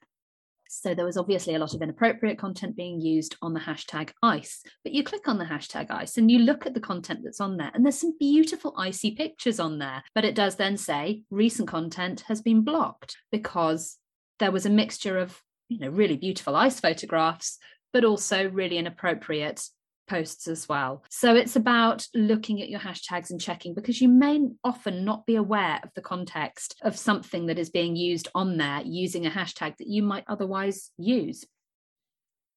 So 0.73 0.95
there 0.95 1.05
was 1.05 1.17
obviously 1.17 1.57
a 1.57 1.59
lot 1.59 1.75
of 1.75 1.83
inappropriate 1.83 2.39
content 2.39 2.77
being 2.77 3.01
used 3.01 3.37
on 3.43 3.55
the 3.55 3.61
hashtag 3.61 4.13
ICE. 4.23 4.63
But 4.85 4.93
you 4.93 5.03
click 5.03 5.27
on 5.27 5.37
the 5.37 5.45
hashtag 5.45 5.91
ICE 5.91 6.17
and 6.17 6.31
you 6.31 6.39
look 6.39 6.65
at 6.65 6.75
the 6.75 6.81
content 6.81 7.21
that's 7.25 7.41
on 7.41 7.57
there, 7.57 7.71
and 7.75 7.85
there's 7.85 8.01
some 8.01 8.17
beautiful 8.19 8.75
icy 8.79 9.11
pictures 9.11 9.61
on 9.61 9.79
there. 9.79 10.03
But 10.15 10.25
it 10.25 10.35
does 10.35 10.57
then 10.57 10.77
say 10.77 11.25
recent 11.31 11.69
content 11.69 12.25
has 12.29 12.41
been 12.41 12.63
blocked 12.63 13.17
because 13.33 13.99
there 14.39 14.53
was 14.53 14.65
a 14.65 14.71
mixture 14.71 15.19
of 15.19 15.43
you 15.69 15.79
know 15.79 15.89
really 15.89 16.17
beautiful 16.17 16.57
ice 16.57 16.81
photographs 16.81 17.59
but 17.93 18.05
also 18.05 18.49
really 18.49 18.79
inappropriate 18.79 19.63
posts 20.11 20.49
as 20.49 20.69
well. 20.69 21.05
So 21.09 21.37
it's 21.37 21.55
about 21.55 22.07
looking 22.15 22.61
at 22.61 22.69
your 22.69 22.81
hashtags 22.81 23.31
and 23.31 23.41
checking 23.41 23.75
because 23.75 24.01
you 24.01 24.09
may 24.09 24.41
often 24.65 25.05
not 25.05 25.25
be 25.25 25.37
aware 25.37 25.79
of 25.85 25.91
the 25.95 26.03
context 26.03 26.75
of 26.83 26.99
something 26.99 27.47
that 27.47 27.61
is 27.61 27.71
being 27.71 27.95
used 27.95 28.29
on 28.35 28.57
there 28.57 28.83
using 28.85 29.25
a 29.25 29.31
hashtag 29.31 29.77
that 29.79 29.87
you 29.87 30.03
might 30.03 30.25
otherwise 30.27 30.91
use. 30.99 31.45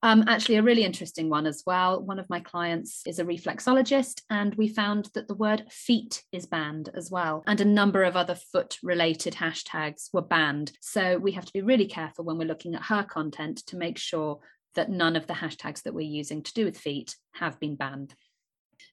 Um, 0.02 0.26
actually, 0.28 0.58
a 0.58 0.64
really 0.64 0.84
interesting 0.84 1.30
one 1.30 1.46
as 1.46 1.64
well. 1.66 2.02
One 2.04 2.20
of 2.20 2.30
my 2.30 2.42
clients 2.42 3.04
is 3.08 3.20
a 3.20 3.24
reflexologist, 3.24 4.22
and 4.30 4.54
we 4.56 4.68
found 4.68 5.10
that 5.14 5.30
the 5.30 5.34
word 5.34 5.64
feet 5.70 6.24
is 6.34 6.46
banned 6.46 6.90
as 6.94 7.10
well. 7.10 7.42
And 7.48 7.62
a 7.62 7.66
number 7.66 8.04
of 8.04 8.18
other 8.18 8.36
foot 8.36 8.78
related 8.84 9.36
hashtags 9.36 10.10
were 10.12 10.22
banned. 10.22 10.74
So 10.82 11.18
we 11.18 11.32
have 11.32 11.46
to 11.46 11.54
be 11.54 11.62
really 11.62 11.86
careful 11.86 12.26
when 12.26 12.38
we're 12.38 12.50
looking 12.50 12.76
at 12.76 12.84
her 12.84 13.04
content 13.04 13.60
to 13.68 13.78
make 13.78 13.98
sure 13.98 14.40
that 14.76 14.90
none 14.90 15.16
of 15.16 15.28
the 15.28 15.34
hashtags 15.34 15.84
that 15.84 15.94
we're 15.94 16.02
using 16.02 16.44
to 16.44 16.54
do 16.54 16.66
with 16.66 16.78
feet 16.78 17.16
have 17.34 17.60
been 17.60 17.76
banned. 17.76 18.14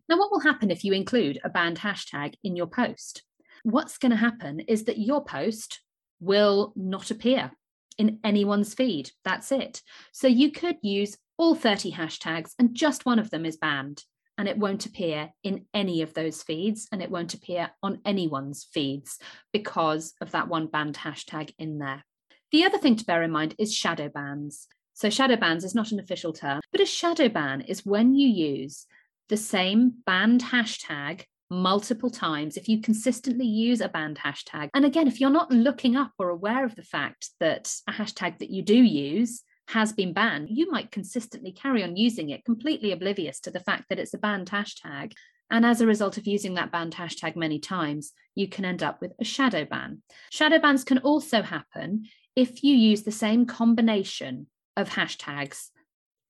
Now, 0.09 0.19
what 0.19 0.31
will 0.31 0.41
happen 0.41 0.71
if 0.71 0.85
you 0.85 0.93
include 0.93 1.41
a 1.45 1.49
banned 1.49 1.79
hashtag 1.79 2.35
in 2.43 2.57
your 2.57 2.67
post? 2.67 3.23
What's 3.63 3.99
going 3.99 4.11
to 4.11 4.17
happen 4.17 4.61
is 4.61 4.85
that 4.85 4.99
your 4.99 5.25
post 5.25 5.81
will 6.21 6.73
not 6.77 7.11
appear 7.11 7.53
in 7.99 8.19
anyone's 8.25 8.75
feed. 8.75 9.11
That's 9.25 9.53
it. 9.53 9.83
So 10.13 10.27
you 10.27 10.51
could 10.53 10.77
use 10.83 11.17
all 11.37 11.55
30 11.55 11.93
hashtags 11.93 12.53
and 12.59 12.75
just 12.75 13.07
one 13.07 13.19
of 13.19 13.31
them 13.31 13.45
is 13.45 13.57
banned. 13.57 14.05
and 14.41 14.49
it 14.49 14.57
won't 14.57 14.87
appear 14.87 15.31
in 15.45 15.67
any 15.75 16.01
of 16.01 16.15
those 16.15 16.43
feeds 16.43 16.89
and 16.91 17.03
it 17.03 17.11
won't 17.11 17.35
appear 17.35 17.71
on 17.83 18.01
anyone's 18.07 18.67
feeds 18.73 19.19
because 19.53 20.15
of 20.23 20.31
that 20.31 20.49
one 20.49 20.67
banned 20.67 20.97
hashtag 20.97 21.53
in 21.59 21.79
there. 21.79 22.03
The 22.51 22.65
other 22.65 22.79
thing 22.79 22.97
to 22.97 23.05
bear 23.05 23.23
in 23.23 23.31
mind 23.31 23.55
is 23.59 23.75
shadow 23.75 24.09
bans. 24.09 24.67
So, 25.01 25.09
shadow 25.09 25.37
bans 25.37 25.65
is 25.65 25.75
not 25.75 25.93
an 25.93 25.99
official 25.99 26.35
term, 26.35 26.61
but 26.73 26.83
a 26.83 26.85
shadow 26.85 27.31
ban 27.31 27.63
is 27.63 27.87
when 27.87 28.15
you 28.15 28.29
use 28.29 28.85
the 29.31 29.37
same 29.39 29.95
banned 30.05 30.43
hashtag 30.43 31.25
multiple 31.49 32.11
times, 32.11 32.59
if 32.59 32.69
you 32.69 32.83
consistently 32.83 33.47
use 33.47 33.81
a 33.81 33.89
banned 33.89 34.19
hashtag. 34.19 34.69
And 34.75 34.85
again, 34.85 35.09
if 35.09 35.19
you're 35.19 35.31
not 35.31 35.51
looking 35.51 35.97
up 35.97 36.13
or 36.19 36.29
aware 36.29 36.67
of 36.67 36.77
the 36.77 36.83
fact 36.83 37.31
that 37.41 37.75
a 37.89 37.93
hashtag 37.93 38.41
that 38.41 38.51
you 38.51 38.61
do 38.61 38.77
use 38.77 39.43
has 39.69 39.91
been 39.91 40.13
banned, 40.13 40.49
you 40.51 40.71
might 40.71 40.91
consistently 40.91 41.53
carry 41.53 41.83
on 41.83 41.97
using 41.97 42.29
it, 42.29 42.45
completely 42.45 42.93
oblivious 42.93 43.41
to 43.41 43.51
the 43.51 43.61
fact 43.61 43.85
that 43.89 43.99
it's 43.99 44.13
a 44.13 44.19
banned 44.19 44.51
hashtag. 44.51 45.15
And 45.51 45.65
as 45.65 45.81
a 45.81 45.87
result 45.87 46.19
of 46.19 46.27
using 46.27 46.53
that 46.55 46.73
banned 46.73 46.95
hashtag 46.95 47.37
many 47.37 47.59
times, 47.59 48.13
you 48.35 48.49
can 48.49 48.67
end 48.67 48.83
up 48.83 49.01
with 49.01 49.15
a 49.19 49.25
shadow 49.25 49.65
ban. 49.65 50.03
Shadow 50.31 50.59
bans 50.59 50.85
can 50.85 50.99
also 50.99 51.41
happen 51.41 52.05
if 52.37 52.63
you 52.63 52.75
use 52.75 53.05
the 53.05 53.11
same 53.11 53.47
combination 53.47 54.47
of 54.81 54.89
hashtags 54.89 55.69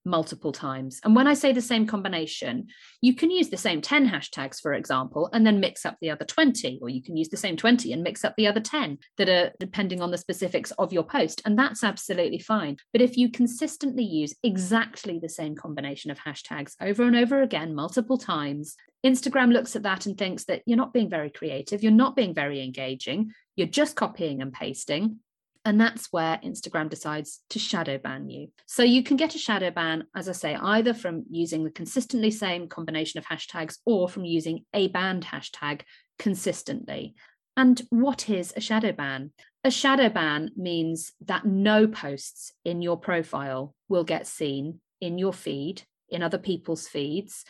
multiple 0.05 0.53
times. 0.53 1.01
And 1.05 1.15
when 1.15 1.27
I 1.27 1.35
say 1.35 1.53
the 1.53 1.61
same 1.61 1.87
combination, 1.87 2.69
you 3.01 3.15
can 3.15 3.31
use 3.31 3.49
the 3.49 3.57
same 3.57 3.81
10 3.81 4.09
hashtags, 4.09 4.61
for 4.61 4.73
example, 4.73 5.29
and 5.33 5.47
then 5.47 5.61
mix 5.61 5.85
up 5.85 5.97
the 6.01 6.11
other 6.11 6.25
20, 6.25 6.79
or 6.81 6.89
you 6.89 7.03
can 7.03 7.17
use 7.17 7.29
the 7.29 7.37
same 7.37 7.57
20 7.57 7.93
and 7.93 8.03
mix 8.03 8.25
up 8.25 8.35
the 8.37 8.47
other 8.47 8.61
10 8.61 8.99
that 9.19 9.29
are 9.29 9.53
depending 9.61 10.01
on 10.01 10.11
the 10.11 10.19
specifics 10.19 10.71
of 10.73 10.93
your 10.93 11.03
post. 11.03 11.43
And 11.45 11.59
that's 11.59 11.85
absolutely 11.85 12.39
fine. 12.39 12.77
But 12.93 13.03
if 13.03 13.17
you 13.17 13.31
consistently 13.31 14.05
use 14.05 14.35
exactly 14.43 15.19
the 15.19 15.29
same 15.29 15.55
combination 15.55 16.11
of 16.11 16.19
hashtags 16.19 16.75
over 16.81 17.05
and 17.05 17.17
over 17.17 17.43
again, 17.43 17.75
multiple 17.75 18.19
times, 18.19 18.77
Instagram 19.05 19.53
looks 19.53 19.77
at 19.77 19.83
that 19.83 20.07
and 20.07 20.17
thinks 20.17 20.45
that 20.45 20.63
you're 20.67 20.77
not 20.77 20.93
being 20.93 21.11
very 21.11 21.31
creative, 21.31 21.83
you're 21.83 21.93
not 21.93 22.17
being 22.17 22.35
very 22.35 22.63
engaging, 22.63 23.33
you're 23.57 23.67
just 23.67 23.97
copying 23.97 24.43
and 24.43 24.53
pasting. 24.53 25.21
And 25.65 25.79
that's 25.79 26.09
where 26.11 26.41
Instagram 26.43 26.89
decides 26.89 27.41
to 27.51 27.59
shadow 27.59 27.99
ban 27.99 28.31
you. 28.31 28.49
So 28.67 28.83
you 28.83 29.03
can 29.03 29.19
get 29.19 29.35
a 29.35 29.39
shadow 29.39 29.71
ban, 29.71 30.05
as 30.17 30.29
I 30.29 30.33
say, 30.33 30.55
either 30.55 30.95
from 30.95 31.25
using 31.31 31.65
the 31.65 31.71
consistently 31.71 32.31
same 32.31 32.67
combination 32.67 33.19
of 33.19 33.27
hashtags 33.27 33.77
or 33.85 34.09
from 34.09 34.25
using 34.25 34.65
a 34.73 34.89
banned 34.89 35.27
hashtag 35.27 35.83
consistently. 36.19 37.15
And 37.57 37.83
what 37.91 38.31
is 38.31 38.55
a 38.57 38.61
shadow 38.61 38.93
ban? 38.93 39.33
A 39.63 39.71
shadow 39.71 40.09
ban 40.09 40.51
means 40.57 41.13
that 41.27 41.45
no 41.45 41.87
posts 41.87 42.53
in 42.65 42.81
your 42.81 42.97
profile 42.97 43.75
will 43.89 44.05
get 44.05 44.27
seen 44.27 44.81
in 45.01 45.19
your 45.19 45.35
feed, 45.35 45.83
in 46.09 46.23
other 46.23 46.39
people's 46.39 46.89
feeds. 46.89 47.45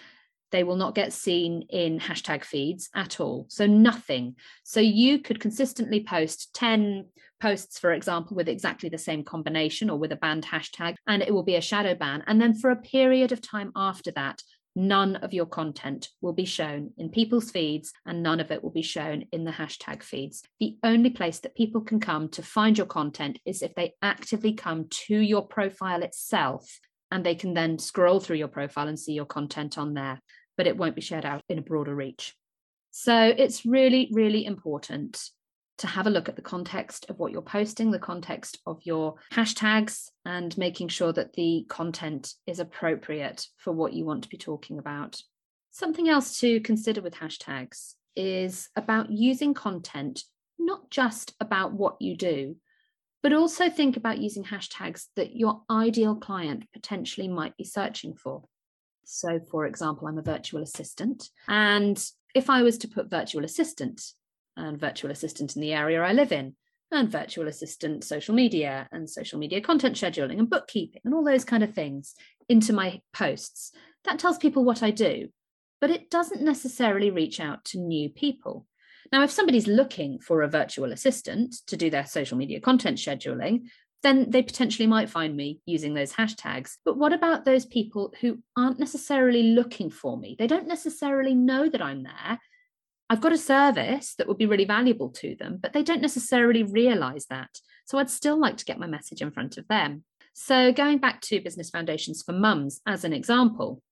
They 0.50 0.64
will 0.64 0.76
not 0.76 0.94
get 0.94 1.12
seen 1.12 1.66
in 1.70 1.98
hashtag 1.98 2.44
feeds 2.44 2.88
at 2.94 3.20
all. 3.20 3.46
So, 3.48 3.66
nothing. 3.66 4.36
So, 4.64 4.80
you 4.80 5.18
could 5.20 5.40
consistently 5.40 6.02
post 6.02 6.54
10 6.54 7.06
posts, 7.40 7.78
for 7.78 7.92
example, 7.92 8.36
with 8.36 8.48
exactly 8.48 8.88
the 8.88 8.98
same 8.98 9.24
combination 9.24 9.90
or 9.90 9.98
with 9.98 10.12
a 10.12 10.16
banned 10.16 10.44
hashtag, 10.44 10.96
and 11.06 11.22
it 11.22 11.32
will 11.32 11.42
be 11.42 11.56
a 11.56 11.60
shadow 11.60 11.94
ban. 11.94 12.22
And 12.26 12.40
then 12.40 12.54
for 12.54 12.70
a 12.70 12.76
period 12.76 13.32
of 13.32 13.40
time 13.40 13.72
after 13.74 14.10
that, 14.12 14.42
none 14.76 15.16
of 15.16 15.34
your 15.34 15.46
content 15.46 16.08
will 16.20 16.32
be 16.32 16.44
shown 16.44 16.92
in 16.96 17.10
people's 17.10 17.50
feeds 17.50 17.92
and 18.06 18.22
none 18.22 18.40
of 18.40 18.50
it 18.50 18.62
will 18.62 18.70
be 18.70 18.82
shown 18.82 19.24
in 19.32 19.44
the 19.44 19.50
hashtag 19.50 20.02
feeds. 20.02 20.42
The 20.60 20.76
only 20.84 21.10
place 21.10 21.40
that 21.40 21.56
people 21.56 21.80
can 21.80 22.00
come 22.00 22.28
to 22.30 22.42
find 22.42 22.78
your 22.78 22.86
content 22.86 23.38
is 23.44 23.62
if 23.62 23.74
they 23.74 23.94
actively 24.00 24.54
come 24.54 24.86
to 25.06 25.16
your 25.16 25.46
profile 25.46 26.02
itself 26.02 26.78
and 27.10 27.26
they 27.26 27.34
can 27.34 27.54
then 27.54 27.78
scroll 27.78 28.20
through 28.20 28.36
your 28.36 28.48
profile 28.48 28.86
and 28.86 28.98
see 28.98 29.12
your 29.12 29.24
content 29.24 29.76
on 29.76 29.94
there, 29.94 30.20
but 30.56 30.66
it 30.66 30.76
won't 30.76 30.94
be 30.94 31.00
shared 31.00 31.24
out 31.24 31.42
in 31.48 31.58
a 31.58 31.62
broader 31.62 31.94
reach. 31.94 32.34
So 32.90 33.14
it's 33.16 33.64
really, 33.64 34.10
really 34.12 34.44
important 34.44 35.30
to 35.78 35.86
have 35.86 36.06
a 36.06 36.10
look 36.10 36.28
at 36.28 36.36
the 36.36 36.42
context 36.42 37.06
of 37.08 37.18
what 37.18 37.32
you're 37.32 37.40
posting, 37.40 37.90
the 37.90 37.98
context 37.98 38.58
of 38.66 38.80
your 38.84 39.14
hashtags, 39.32 40.10
and 40.26 40.56
making 40.58 40.88
sure 40.88 41.12
that 41.12 41.32
the 41.32 41.64
content 41.68 42.34
is 42.46 42.58
appropriate 42.58 43.46
for 43.56 43.72
what 43.72 43.94
you 43.94 44.04
want 44.04 44.24
to 44.24 44.28
be 44.28 44.36
talking 44.36 44.78
about. 44.78 45.22
Something 45.70 46.08
else 46.08 46.38
to 46.40 46.60
consider 46.60 47.00
with 47.00 47.14
hashtags 47.14 47.94
is 48.14 48.68
about 48.76 49.10
using 49.10 49.54
content 49.54 50.24
not 50.58 50.90
just 50.90 51.34
about 51.40 51.72
what 51.72 51.96
you 52.00 52.16
do, 52.16 52.56
but 53.22 53.32
also 53.32 53.70
think 53.70 53.96
about 53.96 54.18
using 54.18 54.44
hashtags 54.44 55.06
that 55.16 55.34
your 55.34 55.62
ideal 55.70 56.14
client 56.14 56.64
potentially 56.72 57.28
might 57.28 57.56
be 57.56 57.64
searching 57.64 58.14
for. 58.14 58.44
So, 59.12 59.40
for 59.50 59.66
example, 59.66 60.06
I'm 60.06 60.18
a 60.18 60.22
virtual 60.22 60.62
assistant, 60.62 61.30
and 61.48 62.00
if 62.32 62.48
I 62.48 62.62
was 62.62 62.78
to 62.78 62.88
put 62.88 63.10
virtual 63.10 63.44
assistant 63.44 64.00
and 64.56 64.78
virtual 64.78 65.10
assistant 65.10 65.56
in 65.56 65.62
the 65.62 65.72
area 65.72 66.00
I 66.00 66.12
live 66.12 66.30
in, 66.30 66.54
and 66.92 67.10
virtual 67.10 67.48
assistant 67.48 68.04
social 68.04 68.34
media 68.34 68.88
and 68.92 69.10
social 69.10 69.38
media 69.38 69.60
content 69.60 69.96
scheduling 69.96 70.38
and 70.38 70.48
bookkeeping 70.48 71.00
and 71.04 71.12
all 71.12 71.24
those 71.24 71.44
kind 71.44 71.64
of 71.64 71.74
things 71.74 72.14
into 72.48 72.72
my 72.72 73.00
posts. 73.12 73.72
That 74.04 74.20
tells 74.20 74.38
people 74.38 74.64
what 74.64 74.82
I 74.82 74.90
do, 74.92 75.28
but 75.80 75.90
it 75.90 76.10
doesn't 76.10 76.42
necessarily 76.42 77.10
reach 77.10 77.40
out 77.40 77.64
to 77.66 77.78
new 77.78 78.10
people. 78.10 78.66
Now, 79.12 79.24
if 79.24 79.32
somebody's 79.32 79.66
looking 79.66 80.20
for 80.20 80.42
a 80.42 80.48
virtual 80.48 80.92
assistant 80.92 81.56
to 81.66 81.76
do 81.76 81.90
their 81.90 82.06
social 82.06 82.38
media 82.38 82.60
content 82.60 82.98
scheduling, 82.98 83.62
then 84.02 84.30
they 84.30 84.42
potentially 84.42 84.86
might 84.86 85.10
find 85.10 85.36
me 85.36 85.60
using 85.66 85.94
those 85.94 86.12
hashtags. 86.12 86.76
But 86.84 86.96
what 86.96 87.12
about 87.12 87.44
those 87.44 87.66
people 87.66 88.12
who 88.20 88.38
aren't 88.56 88.78
necessarily 88.78 89.42
looking 89.42 89.90
for 89.90 90.16
me? 90.16 90.36
They 90.38 90.46
don't 90.46 90.68
necessarily 90.68 91.34
know 91.34 91.68
that 91.68 91.82
I'm 91.82 92.02
there. 92.02 92.38
I've 93.10 93.20
got 93.20 93.32
a 93.32 93.38
service 93.38 94.14
that 94.16 94.28
would 94.28 94.38
be 94.38 94.46
really 94.46 94.64
valuable 94.64 95.10
to 95.10 95.34
them, 95.34 95.58
but 95.60 95.72
they 95.72 95.82
don't 95.82 96.00
necessarily 96.00 96.62
realize 96.62 97.26
that. 97.26 97.50
So 97.84 97.98
I'd 97.98 98.08
still 98.08 98.38
like 98.38 98.56
to 98.58 98.64
get 98.64 98.78
my 98.78 98.86
message 98.86 99.20
in 99.20 99.32
front 99.32 99.58
of 99.58 99.66
them. 99.68 100.04
So 100.32 100.72
going 100.72 100.98
back 100.98 101.20
to 101.22 101.40
Business 101.40 101.70
Foundations 101.70 102.22
for 102.22 102.32
Mums 102.32 102.80
as 102.86 103.04
an 103.04 103.12
example, 103.12 103.82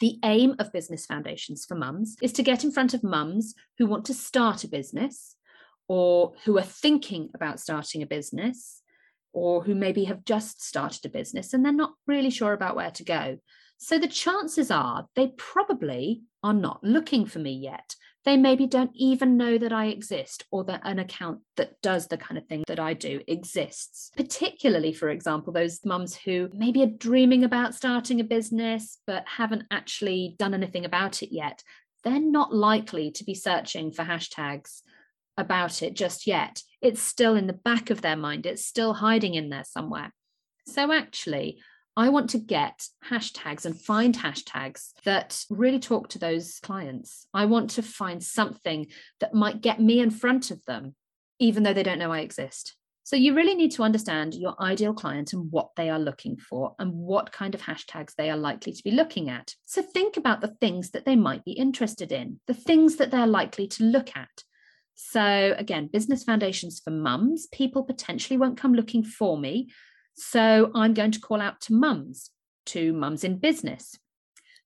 the 0.00 0.18
aim 0.24 0.56
of 0.58 0.72
Business 0.72 1.06
Foundations 1.06 1.64
for 1.64 1.76
Mums 1.76 2.16
is 2.20 2.32
to 2.32 2.42
get 2.42 2.64
in 2.64 2.72
front 2.72 2.94
of 2.94 3.04
mums 3.04 3.54
who 3.78 3.86
want 3.86 4.04
to 4.06 4.14
start 4.14 4.64
a 4.64 4.68
business 4.68 5.36
or 5.86 6.32
who 6.44 6.58
are 6.58 6.62
thinking 6.62 7.28
about 7.34 7.60
starting 7.60 8.02
a 8.02 8.06
business 8.06 8.81
or 9.32 9.62
who 9.62 9.74
maybe 9.74 10.04
have 10.04 10.24
just 10.24 10.62
started 10.62 11.04
a 11.04 11.08
business 11.08 11.52
and 11.52 11.64
they're 11.64 11.72
not 11.72 11.94
really 12.06 12.30
sure 12.30 12.52
about 12.52 12.76
where 12.76 12.90
to 12.92 13.04
go. 13.04 13.38
So 13.78 13.98
the 13.98 14.08
chances 14.08 14.70
are 14.70 15.06
they 15.16 15.32
probably 15.36 16.22
are 16.42 16.54
not 16.54 16.82
looking 16.84 17.26
for 17.26 17.38
me 17.38 17.52
yet 17.52 17.94
they 18.24 18.36
maybe 18.36 18.66
don't 18.66 18.92
even 18.94 19.36
know 19.36 19.58
that 19.58 19.72
I 19.72 19.86
exist 19.86 20.44
or 20.50 20.64
that 20.64 20.82
an 20.84 20.98
account 20.98 21.40
that 21.56 21.80
does 21.82 22.06
the 22.06 22.16
kind 22.16 22.38
of 22.38 22.46
thing 22.46 22.64
that 22.68 22.78
I 22.78 22.94
do 22.94 23.20
exists. 23.26 24.10
Particularly, 24.16 24.92
for 24.92 25.08
example, 25.08 25.52
those 25.52 25.84
mums 25.84 26.16
who 26.16 26.48
maybe 26.52 26.82
are 26.82 26.98
dreaming 26.98 27.42
about 27.44 27.74
starting 27.74 28.20
a 28.20 28.24
business 28.24 28.98
but 29.06 29.24
haven't 29.26 29.64
actually 29.70 30.36
done 30.38 30.54
anything 30.54 30.84
about 30.84 31.22
it 31.22 31.34
yet. 31.34 31.62
They're 32.04 32.20
not 32.20 32.54
likely 32.54 33.10
to 33.12 33.24
be 33.24 33.34
searching 33.34 33.92
for 33.92 34.04
hashtags 34.04 34.82
about 35.36 35.82
it 35.82 35.94
just 35.94 36.26
yet. 36.26 36.62
It's 36.80 37.00
still 37.00 37.36
in 37.36 37.46
the 37.46 37.52
back 37.52 37.90
of 37.90 38.02
their 38.02 38.16
mind, 38.16 38.46
it's 38.46 38.64
still 38.64 38.94
hiding 38.94 39.34
in 39.34 39.50
there 39.50 39.64
somewhere. 39.64 40.12
So, 40.66 40.92
actually, 40.92 41.60
I 41.96 42.08
want 42.08 42.30
to 42.30 42.38
get 42.38 42.86
hashtags 43.10 43.66
and 43.66 43.78
find 43.78 44.16
hashtags 44.16 44.92
that 45.04 45.44
really 45.50 45.78
talk 45.78 46.08
to 46.10 46.18
those 46.18 46.58
clients. 46.62 47.26
I 47.34 47.44
want 47.44 47.70
to 47.70 47.82
find 47.82 48.22
something 48.22 48.86
that 49.20 49.34
might 49.34 49.60
get 49.60 49.80
me 49.80 50.00
in 50.00 50.10
front 50.10 50.50
of 50.50 50.64
them, 50.64 50.94
even 51.38 51.62
though 51.62 51.74
they 51.74 51.82
don't 51.82 51.98
know 51.98 52.12
I 52.12 52.20
exist. 52.20 52.74
So, 53.04 53.16
you 53.16 53.34
really 53.34 53.54
need 53.54 53.72
to 53.72 53.82
understand 53.82 54.34
your 54.34 54.54
ideal 54.62 54.94
client 54.94 55.32
and 55.32 55.50
what 55.50 55.70
they 55.76 55.90
are 55.90 55.98
looking 55.98 56.36
for 56.36 56.74
and 56.78 56.92
what 56.94 57.32
kind 57.32 57.54
of 57.54 57.60
hashtags 57.60 58.14
they 58.14 58.30
are 58.30 58.36
likely 58.36 58.72
to 58.72 58.82
be 58.82 58.92
looking 58.92 59.28
at. 59.28 59.54
So, 59.66 59.82
think 59.82 60.16
about 60.16 60.40
the 60.40 60.54
things 60.60 60.92
that 60.92 61.04
they 61.04 61.16
might 61.16 61.44
be 61.44 61.52
interested 61.52 62.12
in, 62.12 62.40
the 62.46 62.54
things 62.54 62.96
that 62.96 63.10
they're 63.10 63.26
likely 63.26 63.66
to 63.68 63.84
look 63.84 64.16
at. 64.16 64.44
So, 64.94 65.54
again, 65.58 65.88
business 65.92 66.24
foundations 66.24 66.80
for 66.82 66.90
mums, 66.90 67.46
people 67.46 67.82
potentially 67.82 68.36
won't 68.36 68.58
come 68.58 68.74
looking 68.74 69.02
for 69.02 69.38
me 69.38 69.68
so 70.14 70.70
I'm 70.74 70.94
going 70.94 71.10
to 71.12 71.20
call 71.20 71.40
out 71.40 71.60
to 71.62 71.74
mums, 71.74 72.30
to 72.66 72.92
mums 72.92 73.24
in 73.24 73.38
business. 73.38 73.96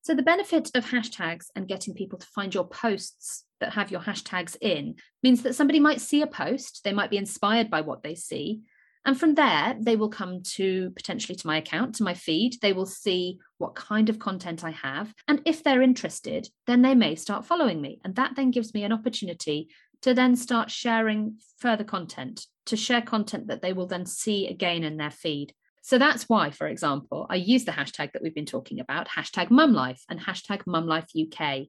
So 0.02 0.14
the 0.14 0.22
benefit 0.22 0.70
of 0.74 0.86
hashtags 0.86 1.46
and 1.56 1.66
getting 1.66 1.94
people 1.94 2.18
to 2.18 2.26
find 2.28 2.54
your 2.54 2.66
posts 2.66 3.44
that 3.60 3.72
have 3.72 3.90
your 3.90 4.00
hashtags 4.00 4.56
in 4.60 4.96
means 5.22 5.42
that 5.42 5.54
somebody 5.54 5.80
might 5.80 6.00
see 6.00 6.22
a 6.22 6.26
post, 6.26 6.82
they 6.84 6.92
might 6.92 7.10
be 7.10 7.16
inspired 7.16 7.70
by 7.70 7.80
what 7.80 8.02
they 8.02 8.14
see. 8.14 8.60
And 9.04 9.18
from 9.18 9.34
there, 9.34 9.76
they 9.80 9.94
will 9.94 10.08
come 10.08 10.42
to 10.54 10.90
potentially 10.90 11.36
to 11.36 11.46
my 11.46 11.58
account, 11.58 11.94
to 11.96 12.02
my 12.02 12.14
feed. 12.14 12.56
They 12.60 12.72
will 12.72 12.86
see 12.86 13.38
what 13.58 13.76
kind 13.76 14.08
of 14.08 14.18
content 14.18 14.64
I 14.64 14.72
have. 14.72 15.14
And 15.28 15.40
if 15.44 15.62
they're 15.62 15.82
interested, 15.82 16.48
then 16.66 16.82
they 16.82 16.96
may 16.96 17.14
start 17.14 17.46
following 17.46 17.80
me. 17.80 18.00
And 18.04 18.16
that 18.16 18.32
then 18.34 18.50
gives 18.50 18.74
me 18.74 18.82
an 18.82 18.92
opportunity 18.92 19.68
to 20.06 20.14
then 20.14 20.36
start 20.36 20.70
sharing 20.70 21.36
further 21.58 21.82
content, 21.82 22.46
to 22.64 22.76
share 22.76 23.02
content 23.02 23.48
that 23.48 23.60
they 23.60 23.72
will 23.72 23.88
then 23.88 24.06
see 24.06 24.46
again 24.46 24.84
in 24.84 24.98
their 24.98 25.10
feed. 25.10 25.52
So 25.82 25.98
that's 25.98 26.28
why, 26.28 26.50
for 26.50 26.68
example, 26.68 27.26
I 27.28 27.34
use 27.34 27.64
the 27.64 27.72
hashtag 27.72 28.12
that 28.12 28.22
we've 28.22 28.32
been 28.32 28.46
talking 28.46 28.78
about, 28.78 29.08
hashtag 29.08 29.48
mumlife 29.48 29.98
and 30.08 30.20
hashtag 30.20 30.62
mumlifeuk, 30.62 31.68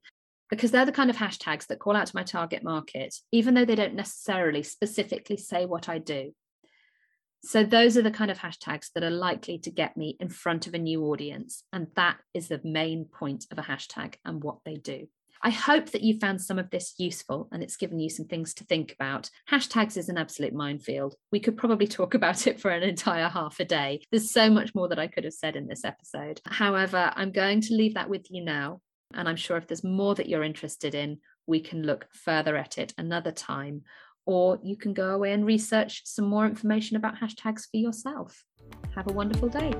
because 0.51 0.69
they're 0.69 0.85
the 0.85 0.91
kind 0.91 1.09
of 1.09 1.15
hashtags 1.15 1.65
that 1.65 1.79
call 1.79 1.95
out 1.95 2.05
to 2.05 2.15
my 2.15 2.21
target 2.21 2.63
market, 2.63 3.15
even 3.31 3.55
though 3.55 3.65
they 3.65 3.73
don't 3.73 3.95
necessarily 3.95 4.61
specifically 4.61 5.37
say 5.37 5.65
what 5.65 5.89
I 5.89 5.97
do. 5.97 6.31
So 7.43 7.63
those 7.63 7.97
are 7.97 8.03
the 8.03 8.11
kind 8.11 8.29
of 8.29 8.37
hashtags 8.37 8.91
that 8.93 9.03
are 9.03 9.09
likely 9.09 9.57
to 9.59 9.71
get 9.71 9.97
me 9.97 10.15
in 10.19 10.29
front 10.29 10.67
of 10.67 10.75
a 10.75 10.79
new 10.79 11.05
audience. 11.05 11.63
And 11.73 11.87
that 11.95 12.17
is 12.35 12.49
the 12.49 12.61
main 12.63 13.05
point 13.05 13.47
of 13.49 13.57
a 13.57 13.63
hashtag 13.63 14.13
and 14.23 14.43
what 14.43 14.59
they 14.63 14.75
do. 14.75 15.07
I 15.41 15.49
hope 15.49 15.91
that 15.91 16.01
you 16.01 16.19
found 16.19 16.41
some 16.41 16.59
of 16.59 16.69
this 16.69 16.95
useful 16.97 17.47
and 17.51 17.63
it's 17.63 17.77
given 17.77 17.99
you 17.99 18.09
some 18.09 18.25
things 18.25 18.53
to 18.55 18.63
think 18.63 18.93
about. 18.93 19.29
Hashtags 19.49 19.97
is 19.97 20.09
an 20.09 20.17
absolute 20.17 20.53
minefield. 20.53 21.15
We 21.31 21.39
could 21.39 21.57
probably 21.57 21.87
talk 21.87 22.13
about 22.13 22.47
it 22.47 22.59
for 22.59 22.71
an 22.71 22.83
entire 22.83 23.29
half 23.29 23.59
a 23.59 23.65
day. 23.65 24.01
There's 24.11 24.31
so 24.31 24.49
much 24.49 24.73
more 24.75 24.87
that 24.89 24.99
I 24.99 25.07
could 25.07 25.23
have 25.23 25.33
said 25.33 25.55
in 25.55 25.67
this 25.67 25.85
episode. 25.85 26.41
However, 26.45 27.11
I'm 27.15 27.31
going 27.31 27.61
to 27.61 27.75
leave 27.75 27.95
that 27.95 28.09
with 28.09 28.29
you 28.29 28.43
now. 28.43 28.81
And 29.13 29.29
I'm 29.29 29.37
sure 29.37 29.57
if 29.57 29.67
there's 29.67 29.83
more 29.83 30.15
that 30.15 30.27
you're 30.27 30.43
interested 30.43 30.93
in, 30.93 31.19
we 31.45 31.61
can 31.61 31.83
look 31.83 32.07
further 32.11 32.57
at 32.57 32.77
it 32.77 32.93
another 32.97 33.31
time 33.31 33.83
or 34.27 34.59
you 34.61 34.75
can 34.75 34.93
go 34.93 35.11
away 35.15 35.31
and 35.31 35.45
research 35.45 36.01
some 36.05 36.25
more 36.25 36.45
information 36.45 36.97
about 36.97 37.15
hashtags 37.15 37.63
for 37.71 37.77
yourself. 37.77 38.43
Have 38.93 39.09
a 39.09 39.13
wonderful 39.13 39.47
day. 39.47 39.71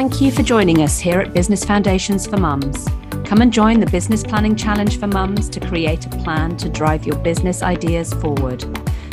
Thank 0.00 0.22
you 0.22 0.32
for 0.32 0.42
joining 0.42 0.80
us 0.80 0.98
here 0.98 1.20
at 1.20 1.34
Business 1.34 1.62
Foundations 1.62 2.26
for 2.26 2.38
Mums. 2.38 2.88
Come 3.26 3.42
and 3.42 3.52
join 3.52 3.80
the 3.80 3.90
Business 3.90 4.22
Planning 4.22 4.56
Challenge 4.56 4.98
for 4.98 5.06
Mums 5.06 5.50
to 5.50 5.60
create 5.60 6.06
a 6.06 6.08
plan 6.08 6.56
to 6.56 6.70
drive 6.70 7.04
your 7.04 7.16
business 7.16 7.62
ideas 7.62 8.14
forward. 8.14 8.60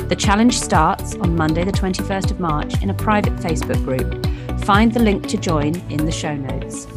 The 0.08 0.16
challenge 0.16 0.58
starts 0.58 1.16
on 1.16 1.36
Monday, 1.36 1.66
the 1.66 1.74
21st 1.74 2.32
of 2.32 2.40
March, 2.40 2.82
in 2.82 2.90
a 2.90 2.94
private 2.94 3.36
Facebook 3.36 3.84
group. 3.84 4.26
Find 4.62 4.94
the 4.94 5.02
link 5.02 5.28
to 5.28 5.36
join 5.36 5.76
in 5.92 6.06
the 6.06 6.12
show 6.12 6.38
notes. 6.38 6.88